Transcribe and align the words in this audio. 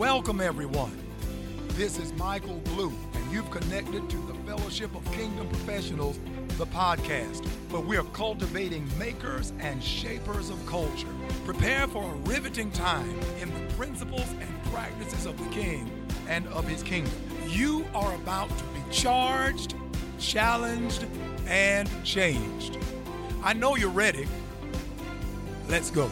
Welcome, 0.00 0.40
everyone. 0.40 0.96
This 1.72 1.98
is 1.98 2.14
Michael 2.14 2.56
Blue, 2.64 2.90
and 3.12 3.30
you've 3.30 3.50
connected 3.50 4.08
to 4.08 4.16
the 4.16 4.34
Fellowship 4.46 4.94
of 4.94 5.04
Kingdom 5.12 5.46
Professionals, 5.50 6.18
the 6.56 6.64
podcast, 6.64 7.46
where 7.70 7.82
we 7.82 7.98
are 7.98 8.04
cultivating 8.04 8.88
makers 8.98 9.52
and 9.58 9.84
shapers 9.84 10.48
of 10.48 10.64
culture. 10.64 11.06
Prepare 11.44 11.86
for 11.86 12.14
a 12.14 12.16
riveting 12.30 12.70
time 12.70 13.14
in 13.42 13.52
the 13.52 13.74
principles 13.74 14.24
and 14.40 14.72
practices 14.72 15.26
of 15.26 15.36
the 15.36 15.50
King 15.50 15.92
and 16.30 16.48
of 16.48 16.66
his 16.66 16.82
kingdom. 16.82 17.12
You 17.48 17.84
are 17.94 18.14
about 18.14 18.48
to 18.48 18.64
be 18.64 18.80
charged, 18.90 19.74
challenged, 20.18 21.04
and 21.46 21.90
changed. 22.06 22.78
I 23.44 23.52
know 23.52 23.76
you're 23.76 23.90
ready. 23.90 24.26
Let's 25.68 25.90
go. 25.90 26.10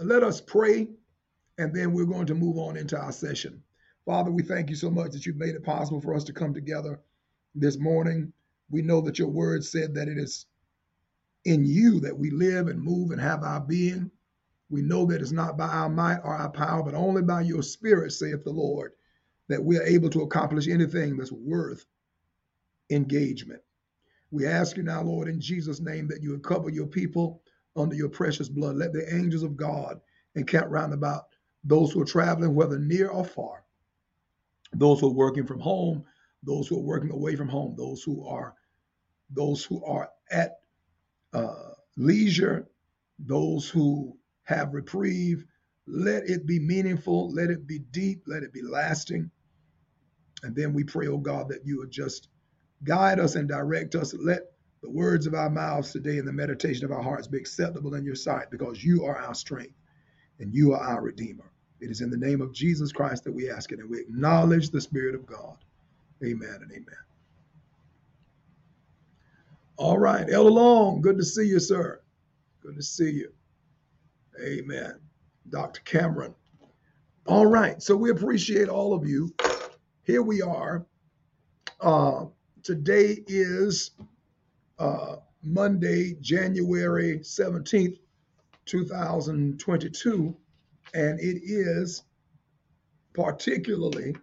Let 0.00 0.22
us 0.22 0.40
pray, 0.40 0.88
and 1.58 1.74
then 1.74 1.92
we're 1.92 2.04
going 2.04 2.26
to 2.26 2.34
move 2.34 2.56
on 2.56 2.76
into 2.76 2.96
our 2.96 3.10
session. 3.10 3.62
Father, 4.06 4.30
we 4.30 4.42
thank 4.42 4.70
you 4.70 4.76
so 4.76 4.90
much 4.90 5.10
that 5.10 5.26
you've 5.26 5.36
made 5.36 5.56
it 5.56 5.64
possible 5.64 6.00
for 6.00 6.14
us 6.14 6.24
to 6.24 6.32
come 6.32 6.54
together 6.54 7.00
this 7.54 7.78
morning. 7.78 8.32
We 8.70 8.80
know 8.82 9.00
that 9.00 9.18
your 9.18 9.28
word 9.28 9.64
said 9.64 9.94
that 9.94 10.08
it 10.08 10.16
is 10.16 10.46
in 11.44 11.64
you 11.64 11.98
that 12.00 12.16
we 12.16 12.30
live 12.30 12.68
and 12.68 12.80
move 12.80 13.10
and 13.10 13.20
have 13.20 13.42
our 13.42 13.60
being. 13.60 14.10
We 14.70 14.82
know 14.82 15.04
that 15.06 15.20
it's 15.20 15.32
not 15.32 15.56
by 15.56 15.66
our 15.66 15.88
might 15.88 16.20
or 16.22 16.34
our 16.34 16.50
power, 16.50 16.82
but 16.82 16.94
only 16.94 17.22
by 17.22 17.40
your 17.40 17.62
spirit, 17.62 18.12
saith 18.12 18.44
the 18.44 18.50
Lord, 18.50 18.92
that 19.48 19.64
we 19.64 19.78
are 19.78 19.82
able 19.82 20.10
to 20.10 20.22
accomplish 20.22 20.68
anything 20.68 21.16
that's 21.16 21.32
worth 21.32 21.86
engagement. 22.90 23.62
We 24.30 24.46
ask 24.46 24.76
you 24.76 24.82
now, 24.84 25.02
Lord, 25.02 25.28
in 25.28 25.40
Jesus' 25.40 25.80
name, 25.80 26.06
that 26.08 26.22
you 26.22 26.30
would 26.30 26.42
cover 26.42 26.68
your 26.68 26.86
people 26.86 27.42
under 27.78 27.94
your 27.94 28.08
precious 28.08 28.48
blood. 28.48 28.76
Let 28.76 28.92
the 28.92 29.14
angels 29.14 29.42
of 29.42 29.56
God 29.56 30.00
encamp 30.34 30.66
round 30.70 30.92
about 30.92 31.24
those 31.64 31.92
who 31.92 32.00
are 32.00 32.06
traveling, 32.06 32.54
whether 32.54 32.78
near 32.78 33.08
or 33.08 33.24
far, 33.24 33.64
those 34.72 35.00
who 35.00 35.08
are 35.08 35.14
working 35.14 35.46
from 35.46 35.60
home, 35.60 36.04
those 36.42 36.68
who 36.68 36.78
are 36.78 36.82
working 36.82 37.10
away 37.10 37.36
from 37.36 37.48
home, 37.48 37.74
those 37.76 38.02
who 38.02 38.26
are 38.26 38.54
those 39.30 39.64
who 39.64 39.84
are 39.84 40.08
at 40.30 40.60
uh, 41.34 41.72
leisure, 41.96 42.66
those 43.18 43.68
who 43.68 44.16
have 44.44 44.72
reprieve. 44.72 45.44
Let 45.86 46.28
it 46.28 46.46
be 46.46 46.58
meaningful, 46.58 47.30
let 47.32 47.50
it 47.50 47.66
be 47.66 47.78
deep, 47.78 48.22
let 48.26 48.42
it 48.42 48.52
be 48.52 48.62
lasting. 48.62 49.30
And 50.42 50.54
then 50.54 50.72
we 50.72 50.84
pray, 50.84 51.08
oh 51.08 51.18
God, 51.18 51.48
that 51.48 51.66
you 51.66 51.78
would 51.78 51.90
just 51.90 52.28
guide 52.84 53.18
us 53.18 53.34
and 53.34 53.48
direct 53.48 53.94
us. 53.94 54.14
Let 54.14 54.42
the 54.82 54.90
words 54.90 55.26
of 55.26 55.34
our 55.34 55.50
mouths 55.50 55.92
today 55.92 56.18
and 56.18 56.28
the 56.28 56.32
meditation 56.32 56.84
of 56.84 56.92
our 56.92 57.02
hearts 57.02 57.26
be 57.26 57.38
acceptable 57.38 57.94
in 57.94 58.04
your 58.04 58.14
sight 58.14 58.50
because 58.50 58.84
you 58.84 59.04
are 59.04 59.18
our 59.18 59.34
strength 59.34 59.74
and 60.38 60.54
you 60.54 60.72
are 60.72 60.80
our 60.80 61.02
Redeemer. 61.02 61.50
It 61.80 61.90
is 61.90 62.00
in 62.00 62.10
the 62.10 62.16
name 62.16 62.40
of 62.40 62.52
Jesus 62.52 62.92
Christ 62.92 63.24
that 63.24 63.32
we 63.32 63.50
ask 63.50 63.72
it 63.72 63.80
and 63.80 63.90
we 63.90 64.00
acknowledge 64.00 64.70
the 64.70 64.80
Spirit 64.80 65.14
of 65.14 65.26
God. 65.26 65.56
Amen 66.24 66.58
and 66.62 66.70
amen. 66.72 66.84
All 69.76 69.98
right, 69.98 70.28
Elder 70.30 70.50
Long, 70.50 71.00
good 71.00 71.18
to 71.18 71.24
see 71.24 71.46
you, 71.46 71.60
sir. 71.60 72.00
Good 72.62 72.76
to 72.76 72.82
see 72.82 73.10
you. 73.10 73.32
Amen. 74.42 74.94
Dr. 75.50 75.80
Cameron. 75.82 76.34
All 77.26 77.46
right, 77.46 77.82
so 77.82 77.96
we 77.96 78.10
appreciate 78.10 78.68
all 78.68 78.94
of 78.94 79.06
you. 79.06 79.34
Here 80.04 80.22
we 80.22 80.42
are. 80.42 80.86
Uh, 81.80 82.26
today 82.62 83.18
is 83.26 83.92
uh, 84.78 85.16
Monday, 85.42 86.14
January 86.20 87.18
17th, 87.20 87.98
2022, 88.66 90.36
and 90.94 91.20
it 91.20 91.40
is 91.42 92.02
particularly 93.14 94.14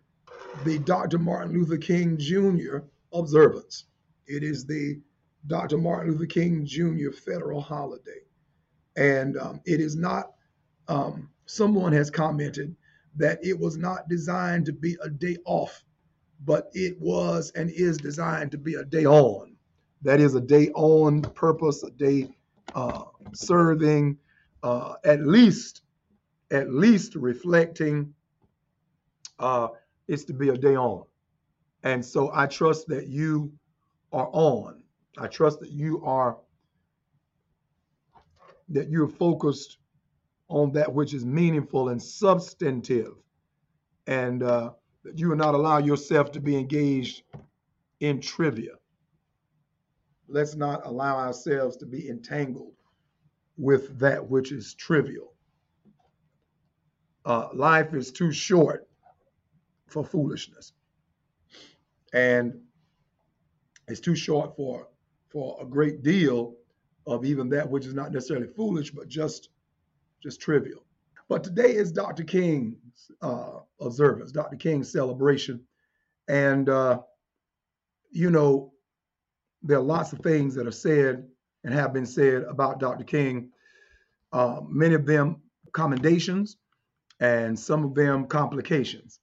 the 0.64 0.80
Dr. 0.80 1.18
Martin 1.18 1.54
Luther 1.54 1.78
King 1.78 2.18
Jr. 2.18 2.80
observance. 3.14 3.86
It 4.28 4.44
is 4.44 4.66
the 4.66 5.00
Dr. 5.48 5.78
Martin 5.78 6.12
Luther 6.12 6.26
King 6.26 6.66
Jr. 6.66 7.12
federal 7.12 7.62
holiday. 7.62 8.22
And 8.96 9.38
um, 9.38 9.62
it 9.66 9.80
is 9.82 9.96
not, 9.96 10.32
um, 10.88 11.30
someone 11.46 11.92
has 11.94 12.10
commented 12.10 12.76
that 13.18 13.40
it 13.44 13.58
was 13.60 13.78
not 13.78 14.08
designed 14.10 14.66
to 14.66 14.74
be 14.74 14.98
a 15.02 15.10
day 15.10 15.38
off, 15.46 15.84
but 16.44 16.70
it 16.74 17.00
was 17.00 17.52
and 17.56 17.70
is 17.70 17.98
designed 17.98 18.52
to 18.52 18.58
be 18.58 18.76
a 18.76 18.84
day 18.84 19.06
on. 19.06 19.55
That 20.06 20.20
is 20.20 20.36
a 20.36 20.40
day 20.40 20.70
on 20.76 21.24
purpose, 21.24 21.82
a 21.82 21.90
day 21.90 22.30
uh, 22.76 23.06
serving, 23.34 24.20
uh, 24.62 24.94
at 25.04 25.26
least, 25.26 25.82
at 26.52 26.70
least 26.72 27.16
reflecting. 27.16 28.14
Uh, 29.40 29.70
it's 30.08 30.24
to 30.26 30.34
be 30.34 30.50
a 30.50 30.58
day 30.58 30.76
on, 30.76 31.06
and 31.82 32.06
so 32.06 32.30
I 32.32 32.46
trust 32.46 32.88
that 32.90 33.08
you 33.08 33.52
are 34.14 34.30
on. 34.32 34.84
I 35.18 35.26
trust 35.26 35.60
that 35.62 35.72
you 35.72 36.04
are 36.06 36.38
that 38.70 38.90
you're 38.90 39.08
focused 39.08 39.80
on 40.50 40.72
that 40.74 40.94
which 40.94 41.16
is 41.16 41.26
meaningful 41.26 41.90
and 41.90 42.02
substantive, 42.02 43.14
and 44.06 44.44
uh, 44.44 44.70
that 45.04 45.18
you 45.18 45.30
will 45.30 45.36
not 45.36 45.56
allow 45.56 45.80
yourself 45.80 46.32
to 46.34 46.40
be 46.40 46.56
engaged 46.56 47.24
in 48.02 48.22
trivia. 48.22 48.74
Let's 50.28 50.56
not 50.56 50.86
allow 50.86 51.18
ourselves 51.18 51.78
to 51.78 51.86
be 51.86 52.09
entangled 52.09 52.74
with 53.58 53.97
that 54.00 54.28
which 54.30 54.52
is 54.52 54.74
trivial. 54.74 55.34
Uh, 57.25 57.50
life 57.53 57.94
is 57.94 58.12
too 58.12 58.31
short 58.31 58.88
for 59.88 60.03
foolishness, 60.03 60.74
and 62.14 62.59
it's 63.88 64.00
too 64.00 64.16
short 64.16 64.56
for 64.56 64.88
for 65.30 65.58
a 65.62 65.66
great 65.66 66.03
deal 66.03 66.56
of 67.08 67.25
even 67.25 67.50
that 67.50 67.69
which 67.69 67.85
is 67.85 67.94
not 67.94 68.12
necessarily 68.12 68.47
foolish, 68.47 68.91
but 68.91 69.08
just 69.08 69.50
just 70.22 70.40
trivial. 70.40 70.85
But 71.28 71.44
today 71.44 71.75
is 71.75 71.91
Dr. 71.91 72.24
King's 72.24 72.78
uh, 73.22 73.59
observance, 73.81 74.31
Dr. 74.31 74.56
King's 74.56 74.91
celebration, 74.91 75.62
and 76.28 76.69
uh, 76.69 77.00
you 78.12 78.30
know 78.30 78.74
there 79.66 79.80
are 79.80 79.84
lots 79.84 80.14
of 80.14 80.20
things 80.20 80.53
that 80.56 80.68
are 80.68 80.72
said 80.72 81.28
and 81.64 81.74
have 81.74 81.92
been 81.92 82.06
said 82.06 82.44
about 82.44 82.80
Dr. 82.80 83.03
King. 83.03 83.50
Uh, 84.31 84.62
many 84.68 84.94
of 84.94 85.06
them 85.06 85.42
commendations, 85.74 86.58
and 87.20 87.58
some 87.58 87.84
of 87.84 87.96
them 87.96 88.28
complications. 88.28 89.20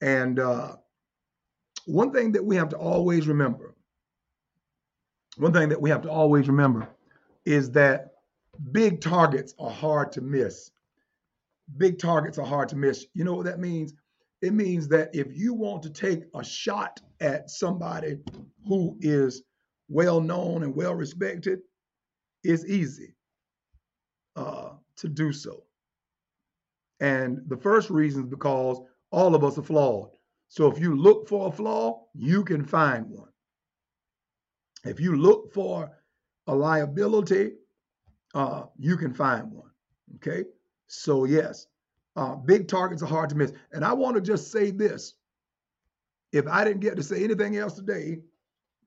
And 0.00 0.38
uh, 0.38 0.76
one 1.86 2.12
thing 2.12 2.32
that 2.32 2.44
we 2.44 2.56
have 2.56 2.68
to 2.70 2.76
always 2.76 3.26
remember, 3.26 3.74
one 5.36 5.52
thing 5.52 5.68
that 5.68 5.80
we 5.80 5.90
have 5.90 6.02
to 6.02 6.10
always 6.10 6.48
remember 6.48 6.88
is 7.44 7.70
that 7.72 8.12
big 8.70 9.00
targets 9.00 9.54
are 9.58 9.70
hard 9.70 10.12
to 10.12 10.20
miss. 10.20 10.70
Big 11.76 11.98
targets 11.98 12.38
are 12.38 12.46
hard 12.46 12.68
to 12.68 12.76
miss. 12.76 13.06
You 13.14 13.24
know 13.24 13.34
what 13.34 13.46
that 13.46 13.58
means? 13.58 13.94
It 14.42 14.52
means 14.52 14.88
that 14.88 15.14
if 15.14 15.28
you 15.36 15.54
want 15.54 15.82
to 15.84 15.90
take 15.90 16.24
a 16.34 16.44
shot 16.44 17.00
at 17.20 17.48
somebody 17.48 18.18
who 18.66 18.98
is 19.00 19.42
well 19.88 20.20
known 20.20 20.64
and 20.64 20.74
well 20.74 20.94
respected, 20.94 21.60
it's 22.42 22.64
easy 22.64 23.14
uh, 24.34 24.70
to 24.96 25.08
do 25.08 25.32
so. 25.32 25.62
And 27.00 27.42
the 27.46 27.56
first 27.56 27.88
reason 27.88 28.24
is 28.24 28.28
because 28.28 28.80
all 29.12 29.34
of 29.34 29.44
us 29.44 29.58
are 29.58 29.62
flawed. 29.62 30.10
So 30.48 30.70
if 30.70 30.78
you 30.78 30.96
look 30.96 31.28
for 31.28 31.48
a 31.48 31.52
flaw, 31.52 32.06
you 32.14 32.44
can 32.44 32.64
find 32.64 33.08
one. 33.08 33.28
If 34.84 34.98
you 34.98 35.16
look 35.16 35.52
for 35.52 35.90
a 36.48 36.54
liability, 36.54 37.52
uh, 38.34 38.64
you 38.78 38.96
can 38.96 39.14
find 39.14 39.50
one. 39.52 39.70
Okay. 40.16 40.44
So, 40.88 41.24
yes, 41.24 41.66
uh, 42.16 42.36
big 42.36 42.68
targets 42.68 43.02
are 43.02 43.06
hard 43.06 43.30
to 43.30 43.36
miss. 43.36 43.52
And 43.72 43.84
I 43.84 43.92
want 43.92 44.16
to 44.16 44.20
just 44.20 44.52
say 44.52 44.70
this 44.70 45.14
if 46.32 46.46
I 46.46 46.64
didn't 46.64 46.80
get 46.80 46.96
to 46.96 47.02
say 47.02 47.22
anything 47.22 47.56
else 47.56 47.74
today, 47.74 48.20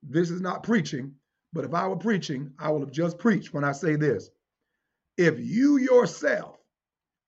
this 0.02 0.32
is 0.32 0.42
not 0.42 0.64
preaching, 0.64 1.14
but 1.54 1.66
if 1.66 1.74
I 1.74 1.88
were 1.88 1.96
preaching, 1.96 2.52
I 2.60 2.72
would 2.72 2.82
have 2.82 2.92
just 2.92 3.18
preached 3.18 3.54
when 3.54 3.64
I 3.64 3.72
say 3.72 3.96
this. 3.96 4.30
If 5.18 5.40
you 5.40 5.78
yourself 5.78 6.58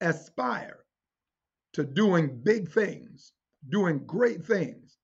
aspire 0.01 0.79
to 1.73 1.83
doing 1.83 2.41
big 2.43 2.69
things, 2.69 3.31
doing 3.69 4.05
great 4.05 4.43
things, 4.43 4.97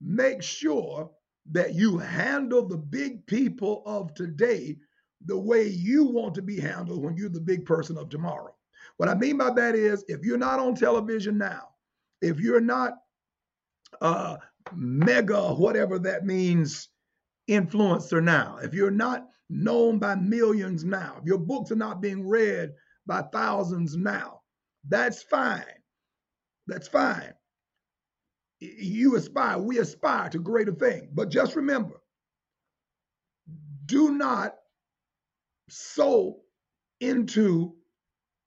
make 0.00 0.42
sure 0.42 1.10
that 1.50 1.74
you 1.74 1.98
handle 1.98 2.66
the 2.66 2.76
big 2.76 3.26
people 3.26 3.82
of 3.86 4.14
today 4.14 4.78
the 5.26 5.38
way 5.38 5.66
you 5.66 6.04
want 6.04 6.34
to 6.34 6.42
be 6.42 6.58
handled 6.58 7.02
when 7.02 7.16
you're 7.16 7.28
the 7.28 7.40
big 7.40 7.66
person 7.66 7.98
of 7.98 8.08
tomorrow. 8.08 8.54
What 9.00 9.08
I 9.08 9.14
mean 9.14 9.38
by 9.38 9.48
that 9.52 9.74
is 9.74 10.04
if 10.08 10.26
you're 10.26 10.36
not 10.36 10.60
on 10.60 10.74
television 10.74 11.38
now, 11.38 11.70
if 12.20 12.38
you're 12.38 12.60
not 12.60 12.98
uh, 14.02 14.36
mega, 14.74 15.54
whatever 15.54 15.98
that 16.00 16.26
means, 16.26 16.90
influencer 17.48 18.22
now, 18.22 18.58
if 18.62 18.74
you're 18.74 18.90
not 18.90 19.26
known 19.48 19.98
by 19.98 20.16
millions 20.16 20.84
now, 20.84 21.16
if 21.18 21.24
your 21.24 21.38
books 21.38 21.70
are 21.70 21.76
not 21.76 22.02
being 22.02 22.28
read 22.28 22.74
by 23.06 23.22
thousands 23.32 23.96
now. 23.96 24.42
That's 24.86 25.22
fine. 25.22 25.64
That's 26.66 26.86
fine. 26.86 27.32
You 28.58 29.16
aspire, 29.16 29.56
we 29.56 29.78
aspire 29.78 30.28
to 30.28 30.38
greater 30.38 30.74
things. 30.74 31.08
But 31.10 31.30
just 31.30 31.56
remember, 31.56 32.02
do 33.86 34.10
not 34.10 34.56
sow 35.70 36.40
into 37.00 37.76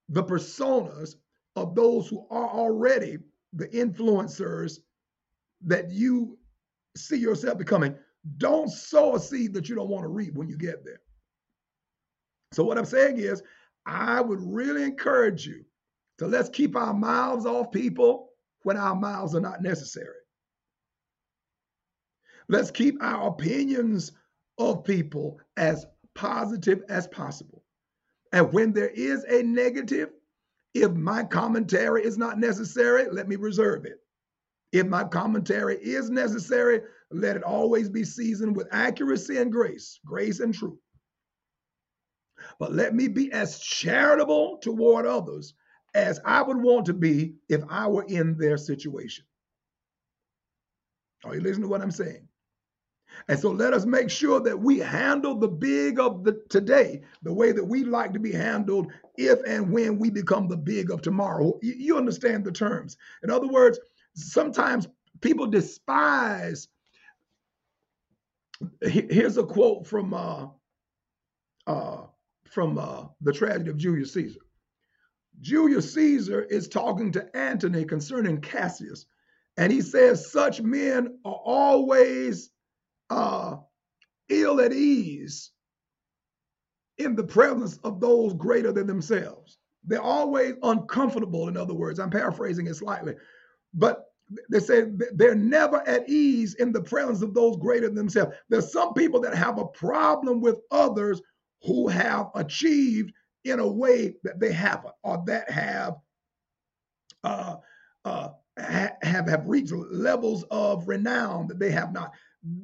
the 0.10 0.24
personas 0.24 1.16
of 1.56 1.76
those 1.76 2.08
who 2.08 2.26
are 2.30 2.50
already 2.50 3.18
the 3.54 3.68
influencers 3.70 4.80
that 5.62 5.92
you 5.92 6.38
see 6.96 7.18
yourself 7.18 7.58
becoming. 7.58 7.96
Don't 8.38 8.70
sow 8.70 9.16
a 9.16 9.20
seed 9.20 9.54
that 9.54 9.70
you 9.70 9.76
don't 9.76 9.90
want 9.90 10.04
to 10.04 10.10
reap 10.10 10.34
when 10.34 10.48
you 10.48 10.58
get 10.58 10.84
there. 10.86 11.02
So, 12.54 12.64
what 12.64 12.78
I'm 12.78 12.86
saying 12.86 13.18
is, 13.18 13.42
I 13.86 14.22
would 14.22 14.40
really 14.42 14.84
encourage 14.84 15.46
you 15.46 15.66
to 16.18 16.28
let's 16.28 16.50
keep 16.50 16.76
our 16.76 16.94
mouths 16.94 17.46
off 17.46 17.72
people 17.72 18.30
when 18.64 18.78
our 18.78 18.96
mouths 18.96 19.36
are 19.36 19.42
not 19.42 19.62
necessary. 19.62 20.16
Let's 22.48 22.72
keep 22.72 23.02
our 23.02 23.28
opinions 23.28 24.12
of 24.58 24.84
people 24.84 25.40
as 25.58 25.86
positive 26.14 26.84
as 26.90 27.08
possible. 27.08 27.63
And 28.34 28.52
when 28.52 28.74
there 28.74 28.90
is 28.90 29.24
a 29.30 29.44
negative, 29.44 30.10
if 30.74 30.92
my 30.92 31.24
commentary 31.24 32.04
is 32.04 32.18
not 32.18 32.40
necessary, 32.40 33.06
let 33.10 33.28
me 33.28 33.36
reserve 33.36 33.86
it. 33.86 34.00
If 34.72 34.88
my 34.88 35.04
commentary 35.04 35.78
is 35.78 36.10
necessary, 36.10 36.82
let 37.12 37.38
it 37.38 37.44
always 37.44 37.90
be 37.90 38.04
seasoned 38.04 38.56
with 38.56 38.68
accuracy 38.72 39.38
and 39.38 39.52
grace, 39.52 40.00
grace 40.04 40.40
and 40.40 40.52
truth. 40.52 40.80
But 42.60 42.74
let 42.74 42.96
me 42.96 43.08
be 43.08 43.32
as 43.32 43.60
charitable 43.60 44.58
toward 44.58 45.06
others 45.06 45.54
as 45.94 46.20
I 46.26 46.42
would 46.42 46.58
want 46.58 46.88
to 46.88 46.94
be 46.94 47.36
if 47.50 47.62
I 47.70 47.88
were 47.88 48.06
in 48.08 48.36
their 48.36 48.58
situation. 48.58 49.26
Are 51.24 51.36
you 51.36 51.42
listening 51.42 51.64
to 51.64 51.68
what 51.68 51.82
I'm 51.82 51.92
saying? 51.92 52.28
And 53.28 53.40
so 53.40 53.52
let 53.52 53.74
us 53.74 53.86
make 53.86 54.10
sure 54.10 54.40
that 54.42 54.60
we 54.60 54.80
handle 54.80 55.36
the 55.36 55.48
big 55.48 56.00
of 56.00 56.24
the 56.24 56.42
today 56.50 57.02
the 57.22 57.34
way 57.34 57.52
that 57.52 57.64
we 57.64 57.84
like 57.84 58.14
to 58.14 58.20
be 58.20 58.32
handled 58.32 58.92
if 59.18 59.40
and 59.48 59.72
when 59.72 60.00
we 60.00 60.10
become 60.10 60.48
the 60.48 60.58
big 60.58 60.92
of 60.92 61.02
tomorrow. 61.02 61.58
You, 61.62 61.98
understand 61.98 62.44
the 62.44 62.52
terms. 62.52 62.98
In 63.24 63.30
other 63.30 63.48
words, 63.48 63.80
sometimes 64.16 64.88
people 65.22 65.48
despise. 65.48 66.68
Here's 68.82 69.38
a 69.38 69.44
quote 69.44 69.88
from 69.88 70.14
uh, 70.14 70.48
uh, 71.68 72.06
from 72.50 72.78
uh, 72.78 73.06
the 73.22 73.34
tragedy 73.34 73.70
of 73.70 73.78
Julius 73.78 74.14
Caesar. 74.14 74.40
Julius 75.42 75.94
Caesar 75.94 76.44
is 76.44 76.68
talking 76.68 77.12
to 77.12 77.36
Antony 77.36 77.86
concerning 77.86 78.42
Cassius, 78.42 79.06
and 79.58 79.72
he 79.72 79.82
says, 79.82 80.32
Such 80.32 80.62
men 80.62 81.20
are 81.26 81.42
always 81.46 82.53
uh, 83.10 83.58
ill 84.30 84.62
at 84.62 84.74
ease 84.74 85.52
in 86.98 87.16
the 87.16 87.24
presence 87.24 87.78
of 87.84 88.00
those 88.00 88.34
greater 88.34 88.72
than 88.72 88.88
themselves. 88.88 89.58
They're 89.86 90.02
always 90.02 90.56
uncomfortable, 90.64 91.48
in 91.48 91.58
other 91.58 91.74
words. 91.74 92.00
I'm 92.00 92.10
paraphrasing 92.10 92.68
it 92.68 92.76
slightly. 92.76 93.16
But 93.74 94.06
they 94.50 94.60
say 94.60 94.86
they're 95.14 95.36
never 95.36 95.86
at 95.88 96.08
ease 96.08 96.56
in 96.56 96.72
the 96.72 96.82
presence 96.82 97.22
of 97.22 97.34
those 97.34 97.58
greater 97.58 97.88
than 97.88 97.96
themselves. 97.96 98.34
There's 98.50 98.72
some 98.72 98.94
people 98.94 99.20
that 99.22 99.36
have 99.36 99.58
a 99.58 99.66
problem 99.66 100.40
with 100.42 100.60
others 100.72 101.22
who 101.64 101.88
have 101.88 102.30
achieved 102.36 103.12
in 103.44 103.60
a 103.60 103.68
way 103.68 104.16
that 104.24 104.40
they 104.40 104.52
haven't, 104.52 104.94
or 105.04 105.22
that 105.28 105.50
have 105.50 105.96
uh, 107.24 107.58
uh, 108.06 108.30
have 108.58 109.28
have 109.28 109.48
reached 109.48 109.74
levels 109.74 110.44
of 110.52 110.88
renown 110.88 111.48
that 111.48 111.60
they 111.60 111.72
have 111.72 111.92
not. 111.92 112.12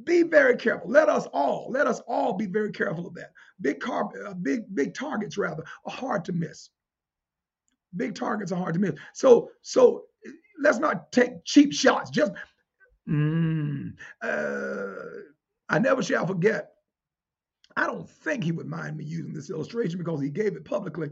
Be 0.04 0.24
very 0.24 0.58
careful. 0.58 0.90
Let 0.90 1.08
us 1.08 1.26
all, 1.28 1.68
let 1.72 1.88
us 1.88 2.02
all 2.02 2.34
be 2.34 2.48
very 2.48 2.72
careful 2.72 3.08
of 3.08 3.14
that. 3.16 3.31
Big 3.62 3.80
car, 3.80 4.10
uh, 4.28 4.34
big 4.34 4.64
big 4.76 4.94
targets 4.94 5.38
rather 5.38 5.64
are 5.86 5.92
hard 5.92 6.26
to 6.26 6.34
miss. 6.34 6.70
Big 7.96 8.14
targets 8.14 8.52
are 8.52 8.58
hard 8.58 8.74
to 8.74 8.80
miss. 8.80 8.96
So 9.14 9.52
so 9.62 10.04
let's 10.62 10.80
not 10.80 11.12
take 11.14 11.46
cheap 11.46 11.74
shots. 11.74 12.10
Just 12.10 12.34
mm, 13.08 13.94
uh, 14.22 14.94
I 15.70 15.80
never 15.80 16.04
shall 16.04 16.28
forget. 16.28 16.72
I 17.78 17.88
don't 17.88 18.10
think 18.10 18.44
he 18.44 18.52
would 18.52 18.68
mind 18.68 18.98
me 18.98 19.06
using 19.06 19.34
this 19.34 19.50
illustration 19.50 19.98
because 19.98 20.22
he 20.22 20.30
gave 20.30 20.58
it 20.58 20.66
publicly. 20.66 21.12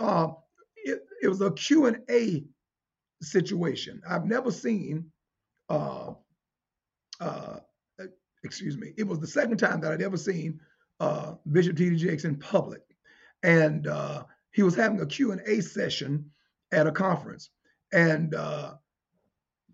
Uh, 0.00 0.28
it, 0.76 1.00
it 1.22 1.28
was 1.28 1.40
a 1.40 1.52
Q 1.52 1.86
and 1.86 1.98
A 2.10 2.44
situation. 3.22 4.02
I've 4.08 4.26
never 4.26 4.50
seen 4.50 5.12
uh, 5.68 6.14
uh, 7.20 7.60
excuse 8.44 8.76
me, 8.76 8.92
it 8.96 9.04
was 9.04 9.18
the 9.18 9.26
second 9.26 9.56
time 9.56 9.80
that 9.80 9.92
I'd 9.92 10.02
ever 10.02 10.16
seen 10.16 10.60
uh, 11.00 11.34
Bishop 11.50 11.76
T.D. 11.76 11.96
Jakes 11.96 12.24
in 12.24 12.36
public. 12.36 12.82
And 13.42 13.86
uh, 13.86 14.24
he 14.52 14.62
was 14.62 14.74
having 14.74 15.00
a 15.00 15.06
Q&A 15.06 15.60
session 15.60 16.30
at 16.72 16.86
a 16.86 16.92
conference. 16.92 17.50
And 17.92 18.34
uh, 18.34 18.74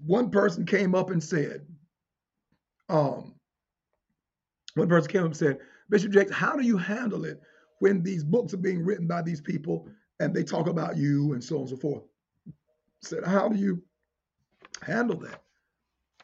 one 0.05 0.31
person 0.31 0.65
came 0.65 0.95
up 0.95 1.11
and 1.11 1.23
said, 1.23 1.67
um, 2.89 3.35
one 4.75 4.89
person 4.89 5.11
came 5.11 5.23
up 5.23 5.27
and 5.27 5.37
said, 5.37 5.59
Bishop 5.89 6.13
Jakes, 6.13 6.33
how 6.33 6.57
do 6.57 6.63
you 6.63 6.77
handle 6.77 7.25
it 7.25 7.41
when 7.81 8.03
these 8.03 8.25
books 8.25 8.55
are 8.55 8.59
being 8.59 8.85
written 8.85 9.07
by 9.07 9.23
these 9.23 9.41
people 9.41 9.89
and 10.21 10.35
they 10.35 10.45
talk 10.45 10.69
about 10.69 10.97
you 10.97 11.33
and 11.33 11.43
so 11.43 11.57
on 11.57 11.61
and 11.63 11.71
so 11.71 11.77
forth? 11.77 12.03
I 12.49 12.53
said, 13.03 13.25
how 13.25 13.49
do 13.49 13.57
you 13.57 13.83
handle 14.83 15.19
that? 15.21 15.43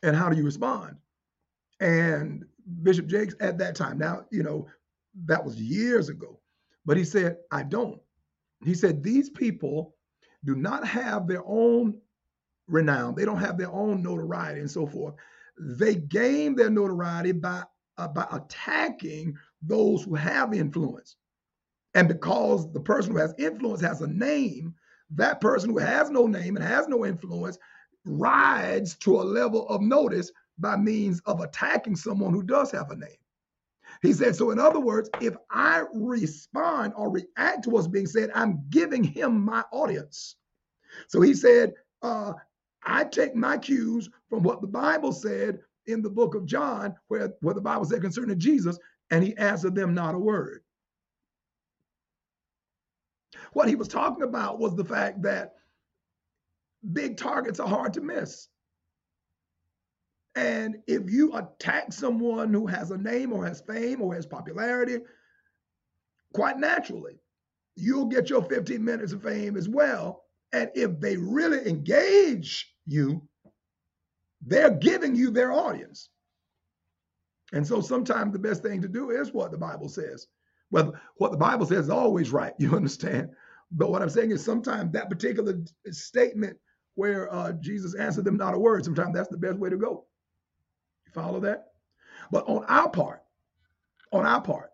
And 0.02 0.14
how 0.14 0.28
do 0.28 0.36
you 0.36 0.44
respond? 0.44 0.96
And 1.80 2.44
Bishop 2.82 3.06
Jakes 3.06 3.34
at 3.40 3.58
that 3.58 3.76
time, 3.76 3.98
now, 3.98 4.26
you 4.30 4.42
know, 4.42 4.66
that 5.24 5.44
was 5.44 5.60
years 5.60 6.08
ago, 6.08 6.40
but 6.84 6.96
he 6.96 7.04
said, 7.04 7.36
I 7.50 7.62
don't. 7.62 8.00
He 8.64 8.74
said, 8.74 9.02
these 9.02 9.30
people 9.30 9.94
do 10.44 10.54
not 10.54 10.86
have 10.86 11.26
their 11.26 11.42
own 11.46 11.98
renown, 12.68 13.14
they 13.14 13.24
don't 13.24 13.38
have 13.38 13.58
their 13.58 13.70
own 13.70 14.02
notoriety 14.02 14.60
and 14.60 14.70
so 14.70 14.86
forth. 14.86 15.14
They 15.58 15.94
gain 15.94 16.54
their 16.54 16.70
notoriety 16.70 17.32
by, 17.32 17.64
uh, 17.98 18.08
by 18.08 18.26
attacking 18.32 19.36
those 19.62 20.02
who 20.02 20.14
have 20.14 20.52
influence. 20.52 21.16
And 21.94 22.08
because 22.08 22.70
the 22.72 22.80
person 22.80 23.12
who 23.12 23.18
has 23.18 23.34
influence 23.38 23.80
has 23.80 24.02
a 24.02 24.06
name, 24.06 24.74
that 25.14 25.40
person 25.40 25.70
who 25.70 25.78
has 25.78 26.10
no 26.10 26.26
name 26.26 26.56
and 26.56 26.64
has 26.64 26.88
no 26.88 27.06
influence 27.06 27.58
rides 28.04 28.96
to 28.96 29.16
a 29.20 29.22
level 29.22 29.68
of 29.68 29.80
notice 29.80 30.30
by 30.58 30.76
means 30.76 31.20
of 31.26 31.40
attacking 31.40 31.96
someone 31.96 32.32
who 32.32 32.42
does 32.42 32.70
have 32.70 32.90
a 32.90 32.96
name. 32.96 33.10
He 34.02 34.12
said, 34.12 34.36
so 34.36 34.50
in 34.50 34.58
other 34.58 34.80
words, 34.80 35.08
if 35.20 35.34
I 35.50 35.84
respond 35.94 36.92
or 36.96 37.10
react 37.10 37.64
to 37.64 37.70
what's 37.70 37.86
being 37.86 38.06
said, 38.06 38.30
I'm 38.34 38.64
giving 38.70 39.02
him 39.02 39.44
my 39.44 39.64
audience. 39.72 40.36
So 41.08 41.20
he 41.20 41.34
said, 41.34 41.74
uh, 42.02 42.34
I 42.84 43.04
take 43.04 43.34
my 43.34 43.58
cues 43.58 44.08
from 44.28 44.42
what 44.42 44.60
the 44.60 44.66
Bible 44.66 45.12
said 45.12 45.60
in 45.86 46.02
the 46.02 46.10
book 46.10 46.34
of 46.34 46.46
John, 46.46 46.94
where, 47.08 47.32
where 47.40 47.54
the 47.54 47.60
Bible 47.60 47.84
said 47.84 48.02
concerning 48.02 48.38
Jesus, 48.38 48.78
and 49.10 49.22
he 49.22 49.36
answered 49.36 49.74
them 49.74 49.94
not 49.94 50.14
a 50.14 50.18
word. 50.18 50.62
What 53.52 53.68
he 53.68 53.76
was 53.76 53.88
talking 53.88 54.24
about 54.24 54.58
was 54.58 54.74
the 54.74 54.84
fact 54.84 55.22
that 55.22 55.54
big 56.92 57.16
targets 57.16 57.60
are 57.60 57.68
hard 57.68 57.94
to 57.94 58.00
miss. 58.00 58.48
And 60.36 60.76
if 60.86 61.10
you 61.10 61.34
attack 61.34 61.92
someone 61.92 62.52
who 62.52 62.66
has 62.66 62.90
a 62.90 62.98
name 62.98 63.32
or 63.32 63.44
has 63.46 63.62
fame 63.62 64.02
or 64.02 64.14
has 64.14 64.26
popularity, 64.26 64.98
quite 66.34 66.58
naturally, 66.58 67.18
you'll 67.74 68.06
get 68.06 68.28
your 68.28 68.42
15 68.42 68.84
minutes 68.84 69.12
of 69.12 69.22
fame 69.22 69.56
as 69.56 69.68
well. 69.68 70.24
And 70.52 70.70
if 70.74 71.00
they 71.00 71.16
really 71.16 71.66
engage 71.66 72.70
you, 72.86 73.26
they're 74.42 74.70
giving 74.70 75.16
you 75.16 75.30
their 75.30 75.52
audience. 75.52 76.10
And 77.52 77.66
so 77.66 77.80
sometimes 77.80 78.32
the 78.32 78.38
best 78.38 78.62
thing 78.62 78.82
to 78.82 78.88
do 78.88 79.10
is 79.10 79.32
what 79.32 79.50
the 79.52 79.58
Bible 79.58 79.88
says. 79.88 80.26
Well, 80.70 80.94
what 81.16 81.30
the 81.30 81.38
Bible 81.38 81.64
says 81.64 81.86
is 81.86 81.90
always 81.90 82.30
right, 82.30 82.52
you 82.58 82.74
understand? 82.76 83.30
But 83.72 83.90
what 83.90 84.02
I'm 84.02 84.10
saying 84.10 84.32
is 84.32 84.44
sometimes 84.44 84.92
that 84.92 85.10
particular 85.10 85.58
statement 85.90 86.58
where 86.94 87.32
uh, 87.32 87.52
Jesus 87.52 87.94
answered 87.94 88.24
them 88.24 88.36
not 88.36 88.54
a 88.54 88.58
word, 88.58 88.84
sometimes 88.84 89.14
that's 89.14 89.28
the 89.28 89.36
best 89.38 89.58
way 89.58 89.70
to 89.70 89.76
go. 89.76 90.06
Follow 91.16 91.40
that? 91.40 91.68
But 92.30 92.46
on 92.46 92.64
our 92.66 92.90
part, 92.90 93.22
on 94.12 94.26
our 94.26 94.42
part, 94.42 94.70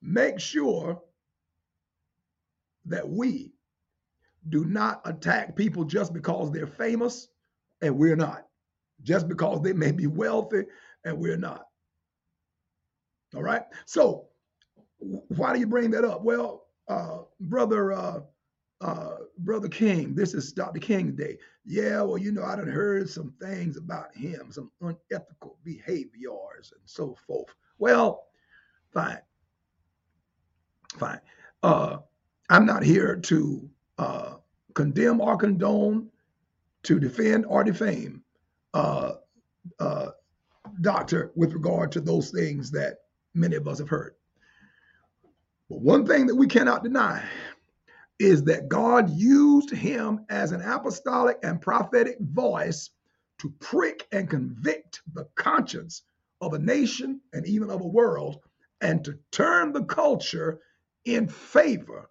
make 0.00 0.40
sure 0.40 1.00
that 2.86 3.08
we 3.08 3.52
do 4.48 4.64
not 4.64 5.02
attack 5.04 5.54
people 5.54 5.84
just 5.84 6.14
because 6.14 6.50
they're 6.50 6.66
famous 6.66 7.28
and 7.82 7.96
we're 7.98 8.16
not, 8.16 8.46
just 9.02 9.28
because 9.28 9.60
they 9.62 9.74
may 9.74 9.92
be 9.92 10.06
wealthy 10.06 10.64
and 11.04 11.18
we're 11.18 11.36
not. 11.36 11.66
All 13.36 13.42
right. 13.42 13.62
So, 13.84 14.28
why 14.98 15.52
do 15.52 15.60
you 15.60 15.66
bring 15.66 15.90
that 15.90 16.04
up? 16.04 16.22
Well, 16.22 16.64
uh, 16.88 17.18
brother 17.40 17.92
uh, 17.92 18.20
uh, 18.82 19.16
Brother 19.38 19.68
King, 19.68 20.14
this 20.14 20.34
is 20.34 20.52
Dr. 20.52 20.80
King 20.80 21.14
Day. 21.14 21.38
Yeah, 21.64 22.02
well, 22.02 22.18
you 22.18 22.32
know, 22.32 22.42
I 22.44 22.56
done 22.56 22.68
heard 22.68 23.08
some 23.08 23.32
things 23.40 23.76
about 23.76 24.14
him, 24.14 24.50
some 24.50 24.70
unethical 24.80 25.58
behaviors 25.64 26.72
and 26.72 26.82
so 26.84 27.16
forth. 27.26 27.54
Well, 27.78 28.26
fine. 28.92 29.20
Fine. 30.98 31.20
Uh, 31.62 31.98
I'm 32.50 32.66
not 32.66 32.82
here 32.82 33.16
to 33.16 33.70
uh, 33.98 34.34
condemn 34.74 35.20
or 35.20 35.36
condone, 35.36 36.08
to 36.82 36.98
defend 36.98 37.46
or 37.46 37.62
defame 37.62 38.24
uh, 38.74 39.12
uh, 39.78 40.08
doctor 40.80 41.30
with 41.36 41.52
regard 41.52 41.92
to 41.92 42.00
those 42.00 42.30
things 42.30 42.72
that 42.72 42.98
many 43.34 43.54
of 43.54 43.68
us 43.68 43.78
have 43.78 43.88
heard. 43.88 44.14
But 45.70 45.80
one 45.80 46.04
thing 46.04 46.26
that 46.26 46.34
we 46.34 46.48
cannot 46.48 46.82
deny 46.82 47.24
is 48.18 48.44
that 48.44 48.68
God 48.68 49.10
used 49.10 49.70
him 49.70 50.24
as 50.28 50.52
an 50.52 50.62
apostolic 50.62 51.38
and 51.42 51.60
prophetic 51.60 52.16
voice 52.20 52.90
to 53.38 53.50
prick 53.60 54.06
and 54.12 54.28
convict 54.30 55.02
the 55.14 55.24
conscience 55.34 56.02
of 56.40 56.54
a 56.54 56.58
nation 56.58 57.20
and 57.32 57.46
even 57.46 57.70
of 57.70 57.80
a 57.80 57.86
world 57.86 58.38
and 58.80 59.04
to 59.04 59.18
turn 59.30 59.72
the 59.72 59.84
culture 59.84 60.60
in 61.04 61.28
favor 61.28 62.10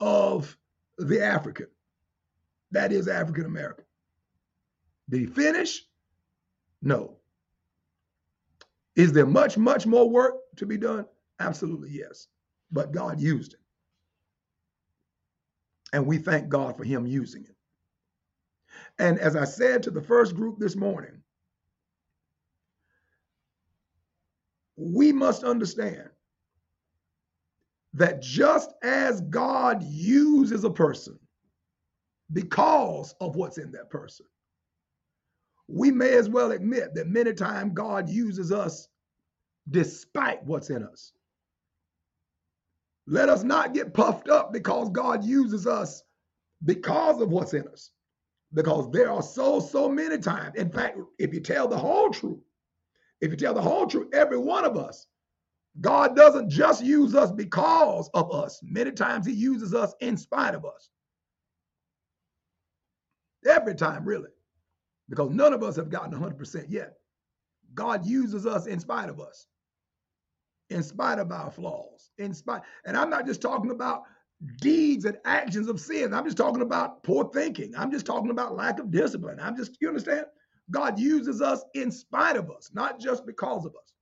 of 0.00 0.56
the 0.98 1.24
African. 1.24 1.68
That 2.72 2.92
is 2.92 3.08
African 3.08 3.46
American. 3.46 3.84
Did 5.10 5.20
he 5.20 5.26
finish? 5.26 5.82
No. 6.80 7.16
Is 8.96 9.12
there 9.12 9.26
much, 9.26 9.56
much 9.56 9.86
more 9.86 10.08
work 10.08 10.34
to 10.56 10.66
be 10.66 10.76
done? 10.76 11.06
Absolutely, 11.40 11.90
yes. 11.90 12.28
But 12.70 12.92
God 12.92 13.20
used 13.20 13.54
it. 13.54 13.60
And 15.92 16.06
we 16.06 16.18
thank 16.18 16.48
God 16.48 16.76
for 16.76 16.84
him 16.84 17.06
using 17.06 17.44
it. 17.44 17.56
And 18.98 19.18
as 19.18 19.36
I 19.36 19.44
said 19.44 19.82
to 19.82 19.90
the 19.90 20.00
first 20.00 20.34
group 20.34 20.58
this 20.58 20.76
morning, 20.76 21.22
we 24.76 25.12
must 25.12 25.44
understand 25.44 26.08
that 27.94 28.22
just 28.22 28.72
as 28.82 29.20
God 29.22 29.82
uses 29.82 30.64
a 30.64 30.70
person 30.70 31.18
because 32.32 33.14
of 33.20 33.36
what's 33.36 33.58
in 33.58 33.70
that 33.72 33.90
person, 33.90 34.26
we 35.68 35.90
may 35.90 36.14
as 36.14 36.28
well 36.28 36.52
admit 36.52 36.94
that 36.94 37.08
many 37.08 37.34
times 37.34 37.72
God 37.74 38.08
uses 38.08 38.50
us 38.50 38.88
despite 39.70 40.42
what's 40.44 40.70
in 40.70 40.82
us. 40.82 41.12
Let 43.06 43.28
us 43.28 43.42
not 43.42 43.74
get 43.74 43.94
puffed 43.94 44.28
up 44.28 44.52
because 44.52 44.90
God 44.90 45.24
uses 45.24 45.66
us 45.66 46.02
because 46.64 47.20
of 47.20 47.30
what's 47.30 47.54
in 47.54 47.66
us. 47.68 47.90
Because 48.54 48.90
there 48.90 49.10
are 49.10 49.22
so, 49.22 49.60
so 49.60 49.88
many 49.88 50.18
times. 50.18 50.54
In 50.56 50.70
fact, 50.70 50.98
if 51.18 51.32
you 51.32 51.40
tell 51.40 51.66
the 51.66 51.76
whole 51.76 52.10
truth, 52.10 52.38
if 53.20 53.30
you 53.30 53.36
tell 53.36 53.54
the 53.54 53.62
whole 53.62 53.86
truth, 53.86 54.08
every 54.12 54.38
one 54.38 54.64
of 54.64 54.76
us, 54.76 55.06
God 55.80 56.14
doesn't 56.14 56.50
just 56.50 56.84
use 56.84 57.14
us 57.14 57.32
because 57.32 58.10
of 58.12 58.32
us. 58.32 58.60
Many 58.62 58.92
times 58.92 59.26
He 59.26 59.32
uses 59.32 59.74
us 59.74 59.94
in 60.00 60.16
spite 60.16 60.54
of 60.54 60.64
us. 60.64 60.90
Every 63.46 63.74
time, 63.74 64.04
really. 64.04 64.28
Because 65.08 65.30
none 65.30 65.52
of 65.52 65.62
us 65.62 65.76
have 65.76 65.88
gotten 65.88 66.12
100% 66.12 66.66
yet. 66.68 66.94
God 67.74 68.06
uses 68.06 68.46
us 68.46 68.66
in 68.66 68.78
spite 68.78 69.08
of 69.08 69.18
us 69.18 69.46
in 70.72 70.82
spite 70.82 71.18
of 71.18 71.30
our 71.30 71.50
flaws, 71.50 72.10
in 72.18 72.34
spite. 72.34 72.62
And 72.84 72.96
I'm 72.96 73.10
not 73.10 73.26
just 73.26 73.40
talking 73.42 73.70
about 73.70 74.02
deeds 74.60 75.04
and 75.04 75.18
actions 75.24 75.68
of 75.68 75.80
sin. 75.80 76.12
I'm 76.12 76.24
just 76.24 76.36
talking 76.36 76.62
about 76.62 77.02
poor 77.02 77.30
thinking. 77.32 77.74
I'm 77.76 77.92
just 77.92 78.06
talking 78.06 78.30
about 78.30 78.56
lack 78.56 78.80
of 78.80 78.90
discipline. 78.90 79.38
I'm 79.40 79.56
just, 79.56 79.76
you 79.80 79.88
understand? 79.88 80.26
God 80.70 80.98
uses 80.98 81.40
us 81.42 81.62
in 81.74 81.90
spite 81.90 82.36
of 82.36 82.50
us, 82.50 82.70
not 82.72 82.98
just 82.98 83.26
because 83.26 83.64
of 83.64 83.72
us. 83.72 83.92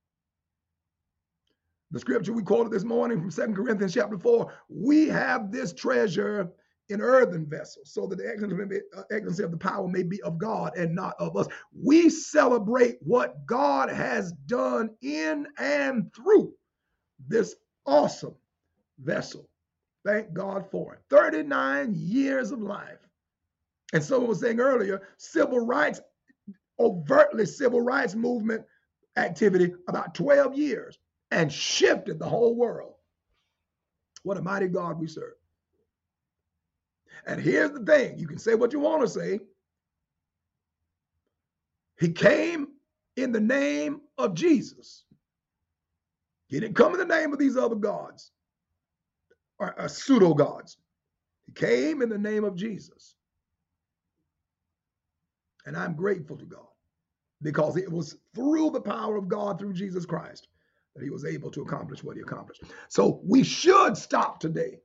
The 1.90 1.98
scripture 1.98 2.32
we 2.32 2.42
quoted 2.42 2.72
this 2.72 2.84
morning 2.84 3.20
from 3.20 3.30
Second 3.30 3.56
Corinthians 3.56 3.94
chapter 3.94 4.16
4 4.16 4.52
we 4.68 5.08
have 5.08 5.50
this 5.50 5.72
treasure 5.72 6.52
in 6.90 7.00
earthen 7.00 7.46
vessels, 7.46 7.92
so 7.92 8.06
that 8.06 8.18
the 8.18 8.82
uh, 8.96 9.02
excellency 9.10 9.42
of 9.42 9.50
the 9.50 9.56
power 9.56 9.86
may 9.86 10.02
be 10.02 10.20
of 10.22 10.38
God 10.38 10.76
and 10.76 10.94
not 10.94 11.14
of 11.18 11.36
us. 11.36 11.46
We 11.72 12.10
celebrate 12.10 12.96
what 13.00 13.46
God 13.46 13.90
has 13.90 14.32
done 14.32 14.90
in 15.00 15.46
and 15.58 16.12
through 16.14 16.52
this 17.28 17.56
awesome 17.86 18.34
vessel. 18.98 19.48
Thank 20.04 20.32
God 20.32 20.66
for 20.70 20.94
it. 20.94 21.00
39 21.10 21.92
years 21.94 22.50
of 22.52 22.60
life. 22.60 22.98
And 23.92 24.02
someone 24.02 24.28
was 24.28 24.40
saying 24.40 24.60
earlier, 24.60 25.02
civil 25.18 25.60
rights, 25.60 26.00
overtly 26.78 27.44
civil 27.46 27.80
rights 27.80 28.14
movement 28.14 28.64
activity, 29.16 29.74
about 29.88 30.14
12 30.14 30.56
years, 30.56 30.98
and 31.30 31.52
shifted 31.52 32.18
the 32.18 32.28
whole 32.28 32.54
world. 32.54 32.94
What 34.22 34.36
a 34.36 34.42
mighty 34.42 34.68
God 34.68 34.98
we 34.98 35.06
serve. 35.06 35.34
And 37.26 37.40
here's 37.40 37.72
the 37.72 37.84
thing 37.84 38.18
you 38.18 38.26
can 38.26 38.38
say 38.38 38.54
what 38.54 38.72
you 38.72 38.80
want 38.80 39.02
to 39.02 39.08
say. 39.08 39.40
He 41.98 42.12
came 42.12 42.68
in 43.16 43.32
the 43.32 43.40
name 43.40 44.00
of 44.16 44.34
Jesus. 44.34 45.04
He 46.50 46.59
didn't 46.59 46.76
come 46.76 46.92
in 46.92 46.99
the 46.99 47.07
name 47.07 47.33
of 47.33 47.38
these 47.38 47.57
other 47.57 47.76
gods 47.76 48.33
or, 49.59 49.80
or 49.80 49.88
pseudo 49.88 50.35
gods. 50.35 50.78
He 51.47 51.52
came 51.52 52.02
in 52.02 52.09
the 52.09 52.19
name 52.19 52.42
of 52.42 52.57
Jesus. 52.57 53.14
And 55.64 55.76
I'm 55.76 55.95
grateful 55.95 56.37
to 56.37 56.45
God 56.45 56.66
because 57.40 57.76
it 57.76 57.90
was 57.90 58.16
through 58.35 58.71
the 58.71 58.80
power 58.80 59.16
of 59.16 59.28
God, 59.28 59.59
through 59.59 59.75
Jesus 59.75 60.04
Christ, 60.04 60.49
that 60.97 61.04
he 61.04 61.11
was 61.11 61.25
able 61.25 61.52
to 61.52 61.62
accomplish 61.62 62.02
what 62.02 62.16
he 62.16 62.23
accomplished. 62.23 62.64
So 62.88 63.21
we 63.25 63.45
should 63.45 63.97
stop 63.97 64.40
today 64.40 64.80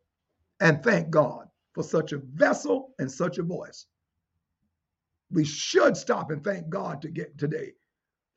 and 0.60 0.84
thank 0.84 1.10
God 1.10 1.48
for 1.74 1.84
such 1.84 2.12
a 2.12 2.19
vessel 2.19 2.93
and 3.00 3.12
such 3.12 3.39
a 3.39 3.43
voice. 3.43 3.88
We 5.31 5.43
should 5.43 5.98
stop 5.98 6.29
and 6.29 6.43
thank 6.43 6.69
God 6.69 7.01
to 7.01 7.10
get 7.10 7.38
today 7.39 7.74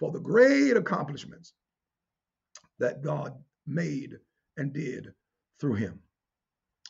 for 0.01 0.11
the 0.11 0.21
great 0.21 0.77
accomplishments 0.77 1.53
that 2.79 3.03
God 3.03 3.35
made 3.67 4.19
and 4.57 4.73
did 4.73 5.13
through 5.61 5.75
him. 5.75 6.01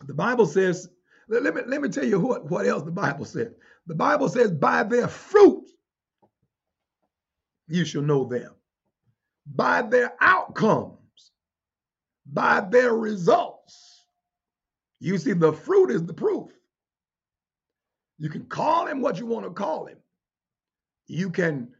The 0.03 0.15
Bible 0.15 0.47
says, 0.47 0.89
let 1.29 1.55
me, 1.55 1.63
let 1.67 1.83
me 1.83 1.89
tell 1.89 2.05
you 2.05 2.21
what, 2.21 2.51
what 2.51 2.67
else 2.67 2.85
the 2.85 2.91
Bible 2.91 3.25
says. 3.25 3.53
The 3.87 3.95
Bible 3.95 4.29
says, 4.29 4.51
by 4.51 4.83
their 4.83 5.09
fruit 5.09 5.67
you 7.69 7.85
shall 7.85 8.03
know 8.03 8.25
them. 8.25 8.53
By 9.47 9.83
their 9.83 10.15
outcomes, 10.21 11.33
by 12.27 12.61
their 12.61 12.95
results. 12.95 14.05
You 15.01 15.17
see, 15.19 15.33
the 15.33 15.53
fruit 15.53 15.91
is 15.91 16.05
the 16.05 16.15
proof. 16.15 16.51
You 18.19 18.29
can 18.29 18.45
call 18.47 18.87
him 18.87 19.01
what 19.01 19.19
you 19.19 19.27
want 19.27 19.47
to 19.47 19.51
call 19.51 19.87
him. 19.87 19.99
You 21.07 21.31
can 21.31 21.71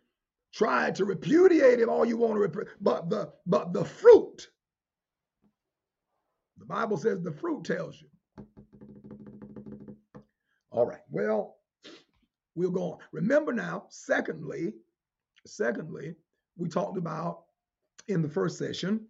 try 0.53 0.91
to 0.93 1.05
repudiate 1.05 1.81
him 1.81 1.89
all 1.89 2.05
you 2.05 2.17
want 2.17 2.35
to 2.35 2.41
repudiate, 2.41 2.75
but 2.81 3.11
the 3.11 3.33
but 3.47 3.73
the 3.73 3.85
fruit. 3.85 4.49
The 6.59 6.67
Bible 6.67 6.97
says 6.97 7.23
the 7.23 7.33
fruit 7.33 7.65
tells 7.65 8.01
you. 8.01 8.09
All 10.71 10.87
right. 10.87 11.01
Well, 11.11 11.57
we'll 12.55 12.71
go 12.71 12.93
on. 12.93 12.99
Remember 13.13 13.53
now, 13.53 13.87
secondly, 13.89 14.75
secondly, 15.47 16.15
we 16.57 16.69
talked 16.69 16.99
about 16.99 17.45
in 18.09 18.23
the 18.23 18.29
first 18.29 18.59
session, 18.59 19.07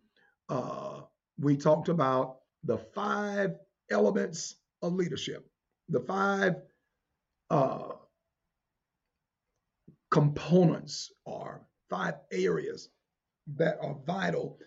uh, 0.48 1.00
we 1.38 1.56
talked 1.56 1.88
about 1.88 2.38
the 2.64 2.78
five 2.78 3.56
elements 3.90 4.56
of 4.82 4.92
leadership, 4.94 5.48
the 5.88 6.00
five 6.00 6.56
uh, 7.50 7.92
components 10.10 11.12
are, 11.26 11.62
five 11.88 12.14
areas 12.32 12.90
that 13.56 13.78
are 13.80 13.96
vital 14.06 14.58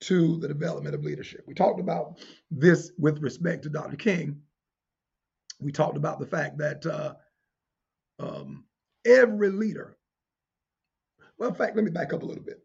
to 0.00 0.38
the 0.38 0.48
development 0.48 0.94
of 0.94 1.04
leadership. 1.04 1.44
We 1.46 1.54
talked 1.54 1.80
about 1.80 2.18
this 2.50 2.92
with 2.98 3.18
respect 3.20 3.62
to 3.64 3.68
Dr. 3.68 3.96
King. 3.96 4.40
We 5.60 5.72
talked 5.72 5.96
about 5.96 6.20
the 6.20 6.26
fact 6.26 6.56
that 6.58 6.86
uh, 6.86 7.14
um, 8.18 8.64
every 9.04 9.50
leader, 9.50 9.96
well, 11.38 11.50
in 11.50 11.54
fact, 11.54 11.76
let 11.76 11.84
me 11.84 11.90
back 11.90 12.12
up 12.12 12.22
a 12.22 12.26
little 12.26 12.42
bit. 12.44 12.62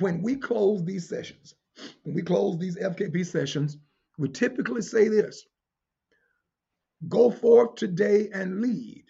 When 0.00 0.20
we 0.20 0.34
close 0.34 0.84
these 0.84 1.08
sessions, 1.08 1.54
when 2.02 2.14
we 2.14 2.22
close 2.22 2.58
these 2.58 2.76
FKP 2.76 3.24
sessions, 3.24 3.78
we 4.18 4.28
typically 4.28 4.82
say 4.82 5.08
this 5.08 5.46
Go 7.08 7.30
forth 7.30 7.74
today 7.76 8.30
and 8.32 8.60
lead 8.60 9.04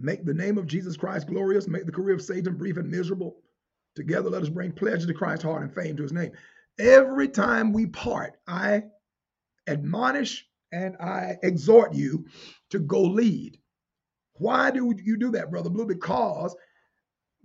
Make 0.00 0.24
the 0.24 0.34
name 0.34 0.58
of 0.58 0.66
Jesus 0.66 0.96
Christ 0.96 1.26
glorious. 1.28 1.68
Make 1.68 1.86
the 1.86 1.92
career 1.92 2.14
of 2.14 2.22
Satan 2.22 2.56
brief 2.56 2.76
and 2.76 2.90
miserable. 2.90 3.36
Together, 3.94 4.30
let 4.30 4.42
us 4.42 4.48
bring 4.48 4.72
pleasure 4.72 5.06
to 5.06 5.14
Christ's 5.14 5.44
heart 5.44 5.62
and 5.62 5.74
fame 5.74 5.96
to 5.96 6.02
his 6.02 6.12
name. 6.12 6.32
Every 6.78 7.28
time 7.28 7.72
we 7.72 7.86
part, 7.86 8.34
I 8.46 8.84
admonish 9.66 10.46
and 10.72 10.96
I 10.96 11.36
exhort 11.42 11.94
you 11.94 12.26
to 12.70 12.78
go 12.78 13.02
lead. 13.02 13.58
Why 14.34 14.70
do 14.70 14.94
you 15.04 15.16
do 15.18 15.30
that, 15.32 15.50
Brother 15.50 15.70
Blue? 15.70 15.86
Because 15.86 16.56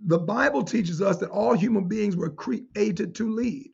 the 0.00 0.18
Bible 0.18 0.62
teaches 0.62 1.02
us 1.02 1.18
that 1.18 1.30
all 1.30 1.54
human 1.54 1.88
beings 1.88 2.16
were 2.16 2.30
created 2.30 3.14
to 3.16 3.30
lead. 3.30 3.72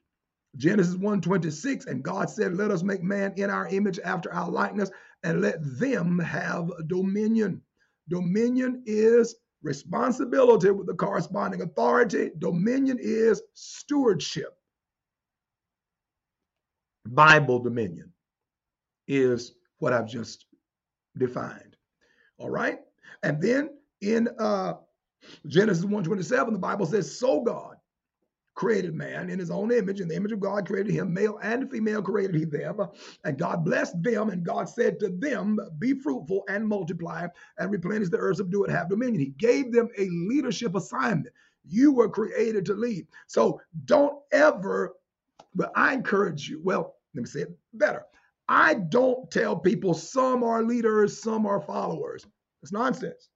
Genesis 0.57 0.95
1:26, 0.95 1.87
and 1.87 2.02
God 2.02 2.31
said, 2.31 2.57
Let 2.57 2.71
us 2.71 2.83
make 2.83 3.02
man 3.02 3.35
in 3.37 3.50
our 3.50 3.69
image 3.69 3.99
after 4.00 4.33
our 4.33 4.50
likeness, 4.50 4.90
and 5.23 5.40
let 5.40 5.59
them 5.78 6.19
have 6.19 6.71
dominion. 6.87 7.62
Dominion 8.08 8.82
is 8.87 9.37
responsibility 9.62 10.70
with 10.70 10.87
the 10.87 10.94
corresponding 10.94 11.62
authority. 11.62 12.30
Dominion 12.38 12.99
is 13.00 13.42
stewardship. 13.54 14.56
Bible 17.06 17.58
dominion 17.58 18.12
is 19.08 19.52
what 19.78 19.92
I've 19.92 20.08
just 20.08 20.46
defined. 21.18 21.76
All 22.38 22.50
right. 22.50 22.80
And 23.23 23.40
then 23.40 23.70
in 24.00 24.28
uh, 24.38 24.75
Genesis 25.46 25.84
1:27, 25.84 26.52
the 26.52 26.58
Bible 26.58 26.87
says, 26.87 27.18
So 27.18 27.42
God 27.42 27.74
created 28.54 28.94
man 28.94 29.30
in 29.30 29.38
his 29.38 29.50
own 29.50 29.73
image. 29.73 30.00
In 30.00 30.08
the 30.08 30.16
image 30.16 30.32
of 30.32 30.40
God 30.40 30.66
created 30.66 30.92
him, 30.92 31.12
male 31.12 31.38
and 31.42 31.70
female 31.70 32.02
created 32.02 32.37
he 32.37 32.44
them. 32.44 32.80
And 33.25 33.38
God 33.38 33.64
blessed 33.64 34.02
them, 34.02 34.30
and 34.30 34.44
God 34.44 34.68
said 34.68 35.00
to 35.00 35.08
them, 35.08 35.58
Be 35.78 35.94
fruitful 35.94 36.44
and 36.49 36.66
multiply 36.66 37.26
and 37.58 37.70
replenish 37.70 38.11
the 38.11 38.18
earth, 38.18 38.37
subdue 38.38 38.64
it, 38.64 38.70
have 38.70 38.88
dominion. 38.88 39.20
He 39.20 39.30
gave 39.38 39.73
them 39.73 39.88
a 39.99 40.08
leadership 40.11 40.75
assignment. 40.75 41.34
You 41.66 41.92
were 41.92 42.08
created 42.08 42.64
to 42.66 42.75
lead. 42.75 43.06
So 43.26 43.61
don't 43.87 44.18
ever, 44.32 44.94
but 45.54 45.73
I 45.75 45.94
encourage 45.94 46.49
you. 46.49 46.61
Well, 46.62 46.96
let 47.14 47.23
me 47.23 47.28
say 47.28 47.40
it 47.40 47.58
better. 47.73 48.04
I 48.49 48.75
don't 48.75 49.30
tell 49.30 49.56
people 49.56 49.94
some 49.94 50.44
are 50.44 50.62
leaders, 50.62 51.20
some 51.20 51.46
are 51.46 51.61
followers. 51.61 52.26
That's 52.62 52.73
nonsense. 52.73 53.30